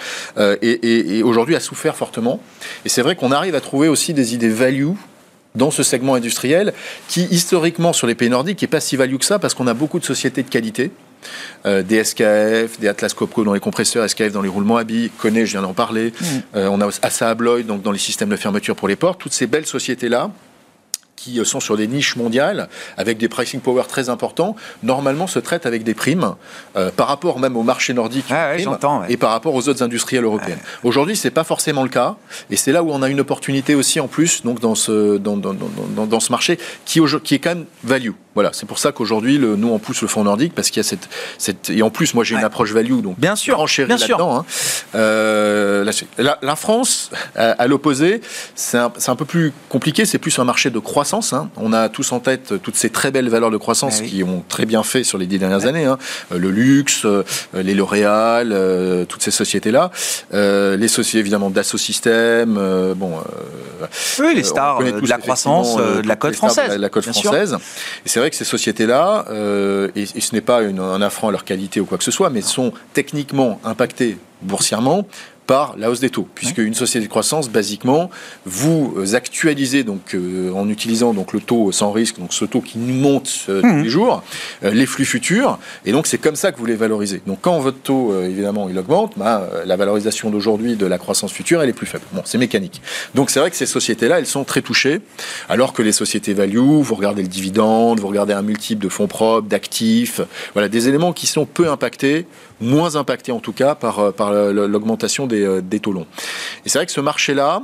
et, 0.62 1.17
et 1.17 1.23
aujourd'hui 1.23 1.56
a 1.56 1.60
souffert 1.60 1.95
fortement. 1.95 2.41
Et 2.86 2.89
c'est 2.89 3.01
vrai 3.01 3.15
qu'on 3.15 3.32
arrive 3.32 3.56
à 3.56 3.62
trouver 3.62 3.88
aussi 3.88 4.13
des 4.13 4.34
idées 4.34 4.49
value 4.49 4.91
dans 5.56 5.71
ce 5.71 5.84
segment 5.84 6.13
industriel 6.13 6.73
qui, 7.08 7.23
historiquement, 7.32 7.93
sur 7.93 8.08
les 8.08 8.15
pays 8.15 8.30
nordiques, 8.30 8.62
n'est 8.62 8.67
pas 8.67 8.80
si 8.80 8.95
value 8.95 9.17
que 9.17 9.25
ça 9.25 9.39
parce 9.39 9.53
qu'on 9.53 9.67
a 9.67 9.73
beaucoup 9.73 9.99
de 9.99 10.06
sociétés 10.06 10.43
de 10.43 10.49
qualité 10.49 10.91
euh, 11.65 11.84
des 11.84 12.03
SKF, 12.03 12.80
des 12.80 12.88
Atlas 12.88 13.13
Copco 13.13 13.43
dans 13.43 13.53
les 13.53 13.60
compresseurs, 13.60 14.08
SKF 14.10 14.32
dans 14.32 14.41
les 14.41 14.49
roulements 14.49 14.77
à 14.77 14.84
billes, 14.84 15.10
Connaît, 15.17 15.45
je 15.45 15.51
viens 15.51 15.62
d'en 15.62 15.73
parler. 15.73 16.13
Mm. 16.19 16.25
Euh, 16.56 16.69
on 16.71 16.82
a 16.82 16.89
Assa 17.01 17.30
Abloy 17.30 17.63
donc 17.63 17.82
dans 17.82 17.91
les 17.91 17.99
systèmes 17.99 18.30
de 18.30 18.36
fermeture 18.36 18.75
pour 18.75 18.88
les 18.88 18.95
portes. 18.95 19.19
Toutes 19.19 19.34
ces 19.34 19.47
belles 19.47 19.65
sociétés-là 19.65 20.32
qui 21.32 21.46
sont 21.46 21.60
sur 21.60 21.78
des 21.78 21.88
niches 21.88 22.16
mondiales, 22.16 22.70
avec 22.98 23.18
des 23.18 23.28
pricing 23.28 23.60
power 23.60 23.84
très 23.88 24.10
importants, 24.10 24.56
normalement 24.84 25.28
se 25.28 25.40
traitent 25.40 25.66
avec 25.66 25.84
des 25.84 25.94
primes 25.94 26.36
par 26.96 27.08
rapport 27.08 27.40
même 27.40 27.58
au 27.58 27.63
marché 27.63 27.94
nordique 27.94 28.26
ah 28.30 28.56
et 29.10 29.18
par 29.18 29.32
rapport 29.32 29.54
aux 29.56 29.68
autres 29.70 29.84
industriels 29.84 30.24
européennes. 30.24 30.60
Aujourd'hui, 30.84 31.16
c'est 31.16 31.32
pas 31.32 31.44
forcément 31.44 31.84
le 31.84 31.90
cas, 31.90 32.16
et 32.50 32.56
c'est 32.56 32.72
là 32.72 32.84
où 32.84 32.92
on 32.92 33.02
a 33.02 33.10
une 33.10 33.20
opportunité 33.20 33.76
aussi 33.76 34.00
en 34.00 34.08
plus 34.08 34.44
donc 34.44 34.60
dans 34.60 34.76
ce, 34.76 35.18
dans, 35.18 35.38
dans, 35.38 35.54
dans, 35.54 36.06
dans 36.06 36.20
ce 36.20 36.32
marché 36.32 36.58
qui, 36.86 37.02
qui 37.24 37.36
est 37.36 37.40
quand 37.40 37.56
même 37.56 37.66
value. 37.84 38.12
Voilà, 38.38 38.52
c'est 38.54 38.68
pour 38.68 38.78
ça 38.78 38.92
qu'aujourd'hui, 38.92 39.40
nous, 39.40 39.70
on 39.70 39.80
pousse 39.80 40.04
le 40.04 40.08
fonds 40.08 40.24
nordique 40.24 40.54
parce 40.54 40.70
qu'il 40.70 40.78
y 40.78 40.86
a 40.86 40.88
cette, 40.88 41.10
cette, 41.40 41.72
Et 41.72 41.82
en 41.82 41.90
plus, 41.90 42.13
moi, 42.13 42.24
j'ai 42.24 42.36
une 42.36 42.44
approche 42.44 42.72
value, 42.72 43.02
donc 43.02 43.18
bien 43.18 43.36
sûr, 43.36 43.66
bien 43.88 43.98
sûr. 43.98 44.22
Hein. 44.22 44.46
Euh, 44.94 45.92
la, 46.20 46.38
la, 46.44 46.56
France, 46.56 47.10
à, 47.36 47.66
l'opposé, 47.66 48.22
c'est 48.54 48.78
un, 48.78 48.94
un, 49.08 49.16
peu 49.16 49.26
plus 49.26 49.54
compliqué, 49.70 50.06
c'est 50.06 50.20
plus 50.20 50.38
un 50.38 50.44
marché 50.44 50.70
de 50.70 50.78
croissance. 50.78 51.16
Hein. 51.34 51.49
On 51.58 51.73
a 51.73 51.89
tous 51.89 52.12
en 52.12 52.19
tête 52.19 52.53
toutes 52.62 52.75
ces 52.75 52.89
très 52.89 53.12
belles 53.12 53.30
valeurs 53.30 53.51
de 53.51 53.58
croissance 53.58 54.01
eh 54.01 54.08
qui 54.08 54.23
ont 54.23 54.43
très 54.47 54.65
bien 54.65 54.84
fait 54.84 55.03
sur 55.03 55.17
les 55.17 55.25
dix 55.25 55.39
dernières 55.39 55.65
années. 55.65 55.86
Hein. 55.86 55.97
Euh, 56.32 56.38
le 56.38 56.51
luxe, 56.51 57.06
euh, 57.06 57.23
les 57.53 57.73
L'Oréal, 57.73 58.56
toutes 59.08 59.21
ces 59.21 59.32
sociétés-là. 59.32 59.91
les 60.32 60.88
sociétés, 60.88 61.19
évidemment, 61.19 61.49
Dassault 61.49 61.77
Systèmes, 61.77 62.60
bon... 62.95 63.13
oui, 64.19 64.34
les 64.36 64.43
stars 64.43 64.80
de 64.80 65.08
la 65.08 65.17
croissance, 65.17 65.77
de 65.77 66.08
la 66.08 66.15
côte 66.15 66.36
française. 66.36 66.77
La, 66.77 66.89
côte 66.89 67.03
française. 67.03 67.58
Et 68.06 68.10
c'est 68.10 68.19
vrai 68.19 68.30
que 68.30 68.36
ces 68.36 68.45
sociétés-là, 68.45 69.25
euh, 69.30 69.89
et, 69.95 70.06
ce 70.06 70.34
n'est 70.34 70.41
pas 70.41 70.62
un 70.62 71.01
affront 71.01 71.30
à 71.30 71.32
leur 71.32 71.43
qualité 71.43 71.80
ou 71.80 71.86
quoi 71.86 71.97
que 71.97 72.03
ce 72.03 72.12
soit, 72.12 72.30
mais 72.30 72.41
sont 72.41 72.73
techniquement 72.93 73.60
impactées 73.63 74.17
boursièrement 74.41 75.08
par 75.47 75.75
la 75.77 75.89
hausse 75.89 76.01
des 76.01 76.10
taux, 76.10 76.27
puisque 76.36 76.57
une 76.57 76.73
société 76.73 77.05
de 77.05 77.10
croissance, 77.10 77.49
basiquement, 77.49 78.12
vous 78.45 79.15
actualisez 79.15 79.83
donc 79.83 80.13
euh, 80.13 80.51
en 80.51 80.69
utilisant 80.69 81.13
donc 81.13 81.33
le 81.33 81.39
taux 81.39 81.71
sans 81.71 81.91
risque, 81.91 82.19
donc 82.19 82.33
ce 82.33 82.45
taux 82.45 82.60
qui 82.62 82.77
nous 82.77 82.93
monte 82.93 83.45
euh, 83.47 83.62
tous 83.62 83.67
mhm. 83.67 83.83
les 83.83 83.89
jours, 83.89 84.23
euh, 84.63 84.71
les 84.71 84.86
flux 84.86 85.05
futurs, 85.05 85.57
et 85.86 85.93
donc 85.93 86.05
c'est 86.05 86.17
comme 86.17 86.36
ça 86.36 86.51
que 86.51 86.57
vous 86.57 86.65
les 86.65 86.75
valorisez. 86.75 87.21
Donc 87.25 87.39
quand 87.41 87.60
votre 87.60 87.79
taux 87.79 88.13
évidemment 88.21 88.67
il 88.69 88.77
augmente, 88.77 89.13
bah, 89.15 89.49
la 89.65 89.75
valorisation 89.77 90.29
d'aujourd'hui 90.29 90.75
de 90.75 90.86
la 90.86 90.97
croissance 90.97 91.31
future 91.31 91.62
elle 91.63 91.69
est 91.69 91.73
plus 91.73 91.88
faible. 91.88 92.03
Bon, 92.12 92.21
c'est 92.25 92.38
mécanique. 92.38 92.81
Donc 93.15 93.29
c'est 93.29 93.39
vrai 93.39 93.49
que 93.49 93.55
ces 93.55 93.65
sociétés-là, 93.65 94.19
elles 94.19 94.25
sont 94.25 94.43
très 94.43 94.62
touchées, 94.62 94.99
alors 95.47 95.71
que 95.71 95.81
les 95.81 95.93
sociétés 95.93 96.33
value, 96.33 96.57
vous 96.57 96.95
regardez 96.95 97.21
le 97.21 97.29
dividende, 97.29 98.01
vous 98.01 98.07
regardez 98.07 98.33
un 98.33 98.41
multiple 98.41 98.83
de 98.83 98.89
fonds 98.89 99.07
propres, 99.07 99.47
d'actifs, 99.47 100.19
voilà 100.53 100.67
des 100.67 100.89
éléments 100.89 101.13
qui 101.13 101.25
sont 101.25 101.45
peu 101.45 101.69
impactés, 101.69 102.25
moins 102.60 102.96
impactés 102.96 103.32
en 103.32 103.39
tout 103.39 103.54
cas 103.54 103.76
par 103.76 104.13
par 104.13 104.32
l'augmentation 104.32 105.28
des 105.28 105.43
euh, 105.43 105.62
des, 105.62 105.80
taux 105.80 105.91
longs. 105.91 106.08
Et 106.65 106.70
c'est 106.70 106.80
vrai 106.80 106.86
que 106.86 106.91
ce 106.91 107.02
marché-là, 107.02 107.62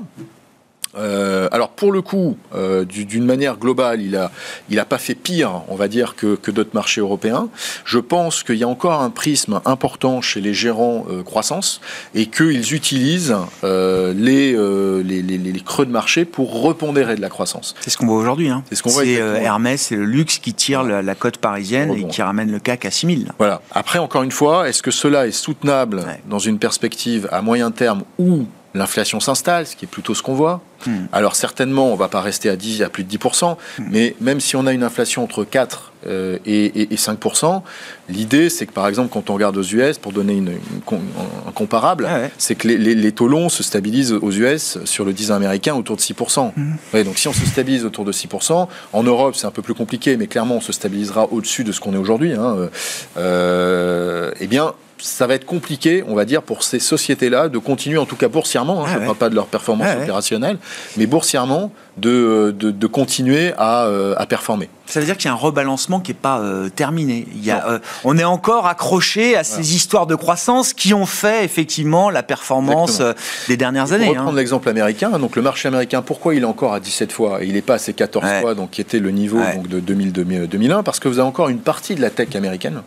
euh, 0.95 1.47
alors 1.51 1.69
pour 1.69 1.91
le 1.91 2.01
coup, 2.01 2.37
euh, 2.55 2.85
d'une 2.85 3.25
manière 3.25 3.57
globale, 3.57 4.01
il 4.01 4.15
a, 4.15 4.31
il 4.69 4.79
a 4.79 4.85
pas 4.85 4.97
fait 4.97 5.15
pire, 5.15 5.61
on 5.67 5.75
va 5.75 5.87
dire, 5.87 6.15
que, 6.15 6.37
d'autres 6.51 6.73
marchés 6.73 7.01
européens. 7.01 7.49
Je 7.83 7.97
pense 7.97 8.43
qu'il 8.43 8.55
y 8.55 8.63
a 8.63 8.67
encore 8.67 9.01
un 9.01 9.09
prisme 9.09 9.59
important 9.65 10.21
chez 10.21 10.39
les 10.39 10.53
gérants 10.53 11.05
croissance 11.25 11.81
et 12.13 12.27
qu'ils 12.27 12.73
utilisent 12.73 13.35
les, 13.63 14.53
les, 14.53 15.63
creux 15.65 15.85
de 15.85 15.91
marché 15.91 16.25
pour 16.25 16.61
repondérer 16.61 17.15
de 17.15 17.21
la 17.21 17.29
croissance. 17.29 17.73
C'est 17.81 17.89
ce 17.89 17.97
qu'on 17.97 18.05
voit 18.05 18.17
aujourd'hui. 18.17 18.49
Hein. 18.49 18.63
C'est 18.69 18.75
ce 18.75 18.83
qu'on 18.83 18.89
voit. 18.91 19.05
Hermès 19.05 19.91
et 19.91 19.95
le 19.95 20.05
luxe 20.05 20.37
qui 20.37 20.53
tire 20.53 20.83
la, 20.83 21.15
cote 21.15 21.37
parisienne 21.37 21.91
et 21.91 22.07
qui 22.07 22.21
ramène 22.21 22.51
le 22.51 22.59
CAC 22.59 22.85
à 22.85 22.91
6000. 22.91 23.31
Voilà. 23.37 23.61
Après, 23.71 23.99
encore 23.99 24.23
une 24.23 24.31
fois, 24.31 24.69
est-ce 24.69 24.83
que 24.83 24.91
cela 24.91 25.27
est 25.27 25.31
soutenable 25.31 26.05
dans 26.27 26.39
une 26.39 26.59
perspective 26.59 27.27
à 27.31 27.41
moyen 27.41 27.71
terme 27.71 28.03
où 28.19 28.45
l'inflation 28.73 29.19
s'installe, 29.19 29.67
ce 29.67 29.75
qui 29.75 29.85
est 29.85 29.87
plutôt 29.87 30.13
ce 30.13 30.21
qu'on 30.21 30.33
voit. 30.33 30.61
Hmm. 30.85 31.05
Alors 31.11 31.35
certainement, 31.35 31.87
on 31.89 31.93
ne 31.93 31.97
va 31.97 32.07
pas 32.07 32.21
rester 32.21 32.49
à 32.49 32.55
10, 32.55 32.81
à 32.81 32.89
plus 32.89 33.03
de 33.03 33.17
10%, 33.17 33.55
hmm. 33.55 33.83
mais 33.89 34.15
même 34.19 34.39
si 34.39 34.55
on 34.55 34.65
a 34.65 34.73
une 34.73 34.83
inflation 34.83 35.23
entre 35.23 35.43
4 35.43 35.93
euh, 36.07 36.37
et, 36.45 36.87
5%, 36.95 37.61
l'idée 38.09 38.49
c'est 38.49 38.65
que 38.65 38.73
par 38.73 38.87
exemple 38.87 39.09
quand 39.09 39.29
on 39.29 39.35
regarde 39.35 39.55
aux 39.55 39.63
US, 39.63 39.97
pour 39.97 40.11
donner 40.11 40.33
une, 40.33 40.57
un 40.89 41.51
comparable, 41.53 42.07
ah 42.09 42.27
c'est 42.37 42.55
que 42.55 42.67
les, 42.67 43.11
taux 43.13 43.29
longs 43.29 43.47
se 43.47 43.63
stabilisent 43.63 44.11
aux 44.11 44.31
US 44.31 44.79
sur 44.83 45.05
le 45.05 45.13
10 45.13 45.31
américain 45.31 45.75
autour 45.75 45.95
de 45.95 46.01
6%. 46.01 46.51
Hmm. 46.55 47.03
donc 47.03 47.17
si 47.17 47.27
on 47.27 47.33
se 47.33 47.45
stabilise 47.45 47.85
autour 47.85 48.03
de 48.03 48.11
6%, 48.11 48.67
en 48.91 49.03
Europe 49.03 49.35
c'est 49.37 49.47
un 49.47 49.51
peu 49.51 49.61
plus 49.61 49.75
compliqué, 49.75 50.17
mais 50.17 50.27
clairement 50.27 50.55
on 50.55 50.61
se 50.61 50.73
stabilisera 50.73 51.27
au-dessus 51.31 51.63
de 51.63 51.71
ce 51.71 51.79
qu'on 51.79 51.93
est 51.93 51.97
aujourd'hui, 51.97 52.33
hein, 52.33 52.69
euh, 53.17 54.31
eh 54.41 54.47
bien 54.47 54.73
ça 55.03 55.27
va 55.27 55.35
être 55.35 55.45
compliqué, 55.45 56.01
on 56.07 56.15
va 56.15 56.23
dire, 56.23 56.41
pour 56.41 56.63
ces 56.63 56.79
sociétés-là 56.79 57.49
de 57.49 57.57
continuer, 57.57 57.97
en 57.97 58.05
tout 58.05 58.15
cas 58.15 58.29
boursièrement, 58.29 58.85
hein, 58.85 58.89
je 58.93 58.99
ne 58.99 59.05
parle 59.05 59.17
pas 59.17 59.29
de 59.29 59.35
leur 59.35 59.47
performance 59.47 59.95
opérationnelle, 60.01 60.57
mais 60.95 61.07
boursièrement, 61.07 61.71
de, 61.97 62.55
de, 62.57 62.87
continuer 62.87 63.53
à, 63.57 63.85
euh, 63.85 64.15
à, 64.17 64.25
performer. 64.25 64.69
Ça 64.87 64.99
veut 64.99 65.05
dire 65.05 65.15
qu'il 65.15 65.27
y 65.27 65.29
a 65.29 65.33
un 65.33 65.37
rebalancement 65.37 65.99
qui 65.99 66.11
n'est 66.11 66.17
pas 66.17 66.39
euh, 66.39 66.69
terminé. 66.69 67.27
Il 67.35 67.45
y 67.45 67.51
a, 67.51 67.67
euh, 67.67 67.79
on 68.03 68.17
est 68.17 68.23
encore 68.23 68.65
accroché 68.65 69.35
à 69.35 69.43
ces 69.43 69.75
histoires 69.75 70.07
de 70.07 70.15
croissance 70.15 70.73
qui 70.73 70.93
ont 70.93 71.05
fait 71.05 71.45
effectivement 71.45 72.09
la 72.09 72.23
performance 72.23 73.01
des 73.47 73.57
dernières 73.57 73.91
années. 73.91 74.05
Pour 74.05 74.15
reprendre 74.15 74.31
hein. 74.31 74.37
l'exemple 74.37 74.69
américain, 74.69 75.09
donc 75.19 75.35
le 75.35 75.41
marché 75.43 75.67
américain, 75.67 76.01
pourquoi 76.01 76.33
il 76.33 76.41
est 76.41 76.45
encore 76.45 76.73
à 76.73 76.79
17 76.79 77.11
fois? 77.11 77.39
Il 77.43 77.53
n'est 77.53 77.61
pas 77.61 77.75
à 77.75 77.79
ces 77.79 77.93
14 77.93 78.25
fois, 78.41 78.55
donc 78.55 78.71
qui 78.71 78.81
était 78.81 78.99
le 78.99 79.11
niveau 79.11 79.39
donc, 79.55 79.67
de 79.67 79.79
2000, 79.79 80.13
2001 80.13 80.81
Parce 80.81 80.99
que 80.99 81.07
vous 81.07 81.19
avez 81.19 81.27
encore 81.27 81.49
une 81.49 81.59
partie 81.59 81.93
de 81.93 82.01
la 82.01 82.09
tech 82.09 82.35
américaine 82.35 82.81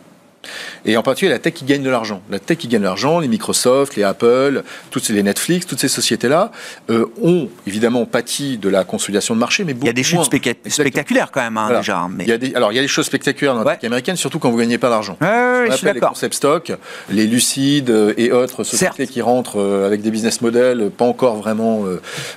et 0.85 0.97
en 0.97 1.03
particulier 1.03 1.31
la 1.31 1.39
tech 1.39 1.53
qui 1.53 1.65
gagne 1.65 1.83
de 1.83 1.89
l'argent. 1.89 2.21
La 2.29 2.39
tech 2.39 2.57
qui 2.57 2.67
gagne 2.67 2.81
de 2.81 2.85
l'argent, 2.85 3.19
les 3.19 3.27
Microsoft, 3.27 3.95
les 3.95 4.03
Apple, 4.03 4.63
toutes 4.91 5.09
les 5.09 5.23
Netflix, 5.23 5.65
toutes 5.65 5.79
ces 5.79 5.87
sociétés-là 5.87 6.51
euh, 6.89 7.05
ont 7.21 7.49
évidemment 7.65 8.05
pâti 8.05 8.57
de 8.57 8.69
la 8.69 8.83
consolidation 8.83 9.35
de 9.35 9.39
marché, 9.39 9.63
mais 9.63 9.73
Il 9.79 9.85
y 9.85 9.89
a 9.89 9.93
des 9.93 10.03
choses 10.03 10.25
spectaculaires 10.25 11.31
quand 11.31 11.41
même, 11.41 11.57
hein, 11.57 11.77
déjà. 11.77 12.07
Mais... 12.09 12.23
Il 12.23 12.29
y 12.29 12.33
a 12.33 12.37
des, 12.37 12.55
alors, 12.55 12.71
il 12.71 12.75
y 12.75 12.79
a 12.79 12.81
des 12.81 12.87
choses 12.87 13.05
spectaculaires 13.05 13.55
dans 13.55 13.63
la 13.63 13.75
tech 13.75 13.83
américaine, 13.85 14.15
surtout 14.15 14.39
quand 14.39 14.49
vous 14.49 14.57
ne 14.57 14.61
gagnez 14.61 14.77
pas 14.77 14.89
d'argent. 14.89 15.17
Ouais, 15.21 15.67
je 15.69 15.85
les 15.85 15.99
concept 15.99 16.35
stock, 16.35 16.71
les 17.09 17.27
Lucides 17.27 17.89
euh, 17.89 18.13
et 18.17 18.31
autres 18.31 18.63
sociétés 18.63 19.07
qui 19.07 19.21
rentrent 19.21 19.59
euh, 19.59 19.85
avec 19.85 20.01
des 20.01 20.11
business 20.11 20.41
models 20.41 20.91
pas 20.95 21.05
encore 21.05 21.35
vraiment, 21.37 21.85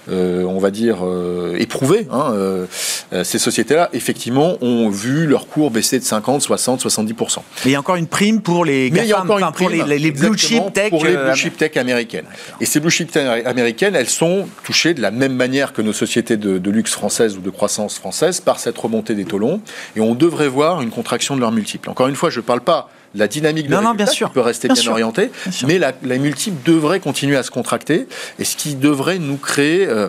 on 0.09 0.59
va 0.59 0.71
dire, 0.71 0.99
éprouvés. 1.59 2.07
Hein, 2.11 2.35
ces 3.23 3.39
sociétés-là, 3.39 3.89
effectivement, 3.93 4.57
ont 4.61 4.89
vu 4.89 5.27
leur 5.27 5.47
cours 5.47 5.71
baisser 5.71 5.99
de 5.99 6.05
50, 6.05 6.43
60, 6.43 6.85
70%. 6.85 7.39
Mais 7.39 7.71
il 7.71 7.73
y 7.73 7.75
a 7.75 7.79
encore 7.79 7.97
une 7.97 8.00
prime 8.07 8.41
pour 8.41 8.65
les 8.65 8.91
pour 9.57 9.71
les, 9.71 10.11
blue 10.11 10.37
chip 10.37 10.73
tech 10.73 10.91
pour 10.91 11.05
les 11.05 11.17
blue 11.17 11.35
chip 11.35 11.57
tech 11.57 11.77
américaines. 11.77 12.27
Et 12.61 12.67
ces 12.67 12.81
blue 12.81 12.91
chip 12.91 13.11
tech 13.11 13.45
américaines, 13.47 13.95
elles 13.95 14.09
sont 14.09 14.47
touchées 14.65 14.95
de 14.95 15.03
la 15.03 15.11
même 15.11 15.35
manière 15.35 15.73
que 15.73 15.83
nos 15.83 15.93
sociétés 15.93 16.37
de, 16.37 16.71
luxe 16.71 16.93
françaises 16.93 17.37
ou 17.37 17.41
de 17.41 17.51
croissance 17.51 17.99
française 17.99 18.41
par 18.41 18.61
cette 18.61 18.79
remontée 18.79 19.15
des 19.15 19.25
taux 19.25 19.39
longs. 19.39 19.61
Et 19.97 20.01
on 20.01 20.15
devrait 20.15 20.49
voir 20.49 20.83
une 20.83 20.91
contraction 20.91 21.35
de 21.35 21.41
leurs 21.41 21.53
multiples. 21.53 21.91
Encore 21.91 22.09
une 22.09 22.17
fois, 22.17 22.31
je 22.31 22.41
ne 22.41 22.45
parle 22.45 22.61
pas 22.61 22.89
la 23.15 23.27
dynamique 23.27 23.67
de 23.67 23.75
non, 23.75 23.95
bien 23.95 24.07
sûr. 24.07 24.29
qui 24.29 24.35
peut 24.35 24.41
rester 24.41 24.69
bien, 24.69 24.87
orientée, 24.89 25.33
mais 25.67 25.79
la, 25.79 25.93
la 26.05 26.17
multiple 26.19 26.57
devrait 26.65 27.01
continuer 27.01 27.37
à 27.37 27.43
se 27.43 27.51
contracter, 27.51 28.07
et 28.39 28.45
ce 28.45 28.57
qui 28.57 28.77
devrait 28.77 29.19
nous 29.19 29.37
créer 29.37 29.89
euh, 29.89 30.09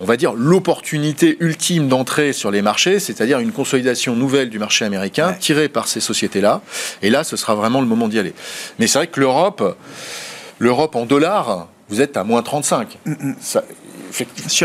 on 0.00 0.04
va 0.04 0.16
dire, 0.16 0.32
l'opportunité 0.34 1.36
ultime 1.40 1.88
d'entrer 1.88 2.32
sur 2.32 2.50
les 2.50 2.62
marchés, 2.62 2.98
c'est-à-dire 2.98 3.38
une 3.38 3.52
consolidation 3.52 4.16
nouvelle 4.16 4.50
du 4.50 4.58
marché 4.58 4.84
américain 4.84 5.34
tirée 5.34 5.68
par 5.68 5.88
ces 5.88 6.00
sociétés-là. 6.00 6.62
Et 7.02 7.10
là, 7.10 7.24
ce 7.24 7.36
sera 7.36 7.54
vraiment 7.54 7.80
le 7.80 7.86
moment 7.86 8.08
d'y 8.08 8.18
aller. 8.18 8.34
Mais 8.78 8.86
c'est 8.86 8.98
vrai 8.98 9.06
que 9.06 9.20
l'Europe, 9.20 9.76
l'Europe 10.58 10.96
en 10.96 11.06
dollars, 11.06 11.68
vous 11.88 12.00
êtes 12.00 12.16
à 12.16 12.24
moins 12.24 12.42
35. 12.42 12.98
Mm, 13.04 13.12
mm. 13.12 13.34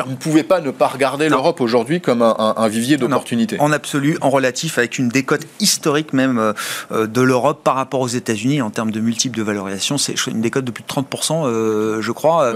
vous 0.05 0.11
ne 0.11 0.15
pouvez 0.15 0.43
pas 0.43 0.61
ne 0.61 0.71
pas 0.71 0.87
regarder 0.87 1.29
l'Europe 1.29 1.61
aujourd'hui 1.61 2.01
comme 2.01 2.21
un, 2.21 2.67
vivier 2.67 2.97
d'opportunités. 2.97 3.57
En 3.59 3.71
absolu, 3.71 4.17
en 4.21 4.29
relatif, 4.29 4.77
avec 4.77 4.97
une 4.97 5.09
décote 5.09 5.45
historique 5.59 6.13
même 6.13 6.39
euh, 6.39 6.53
euh, 6.91 7.07
de 7.07 7.21
l'Europe 7.21 7.63
par 7.63 7.75
rapport 7.75 7.99
aux 7.99 8.07
États-Unis 8.07 8.61
en 8.61 8.69
termes 8.69 8.91
de 8.91 8.99
multiples 8.99 9.37
de 9.37 9.43
valorisation. 9.43 9.97
C'est 9.97 10.15
une 10.27 10.41
décote 10.41 10.65
de 10.65 10.71
plus 10.71 10.83
de 10.83 10.87
30%, 10.87 11.45
euh, 11.45 12.01
je 12.01 12.11
crois 12.11 12.53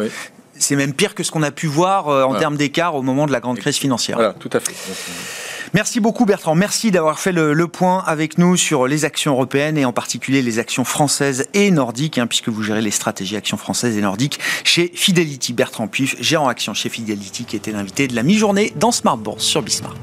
c'est 0.57 0.75
même 0.75 0.93
pire 0.93 1.15
que 1.15 1.23
ce 1.23 1.31
qu'on 1.31 1.43
a 1.43 1.51
pu 1.51 1.67
voir 1.67 2.07
euh, 2.07 2.23
en 2.23 2.35
termes 2.35 2.57
d'écart 2.57 2.95
au 2.95 3.01
moment 3.01 3.25
de 3.25 3.31
la 3.31 3.39
grande 3.39 3.59
crise 3.59 3.77
financière. 3.77 4.17
Voilà, 4.17 4.33
tout 4.33 4.49
à 4.53 4.59
fait. 4.59 4.73
Merci 5.73 5.99
beaucoup 5.99 6.25
Bertrand. 6.25 6.53
Merci 6.53 6.91
d'avoir 6.91 7.19
fait 7.19 7.31
le, 7.31 7.67
point 7.67 8.03
avec 8.05 8.37
nous 8.37 8.57
sur 8.57 8.85
les 8.85 9.05
actions 9.05 9.33
européennes 9.33 9.77
et 9.77 9.85
en 9.85 9.93
particulier 9.93 10.43
les 10.43 10.59
actions 10.59 10.85
françaises 10.85 11.47
et 11.55 11.71
nordiques, 11.71 12.19
hein, 12.19 12.27
puisque 12.27 12.49
vous 12.49 12.61
gérez 12.61 12.81
les 12.81 12.91
stratégies 12.91 13.35
actions 13.35 13.57
françaises 13.57 13.97
et 13.97 14.01
nordiques 14.01 14.39
chez 14.63 14.91
Fidelity. 14.93 15.53
Bertrand 15.53 15.87
Puif, 15.87 16.15
gérant 16.19 16.47
action 16.47 16.75
chez 16.75 16.89
Fidelity, 16.89 17.45
qui 17.45 17.55
était 17.55 17.71
l'invité 17.71 18.07
de 18.07 18.15
la 18.15 18.21
mi-journée 18.21 18.71
dans 18.75 18.91
Smart 18.91 19.17
Bourse 19.17 19.43
sur 19.43 19.63
Bismart. 19.63 19.97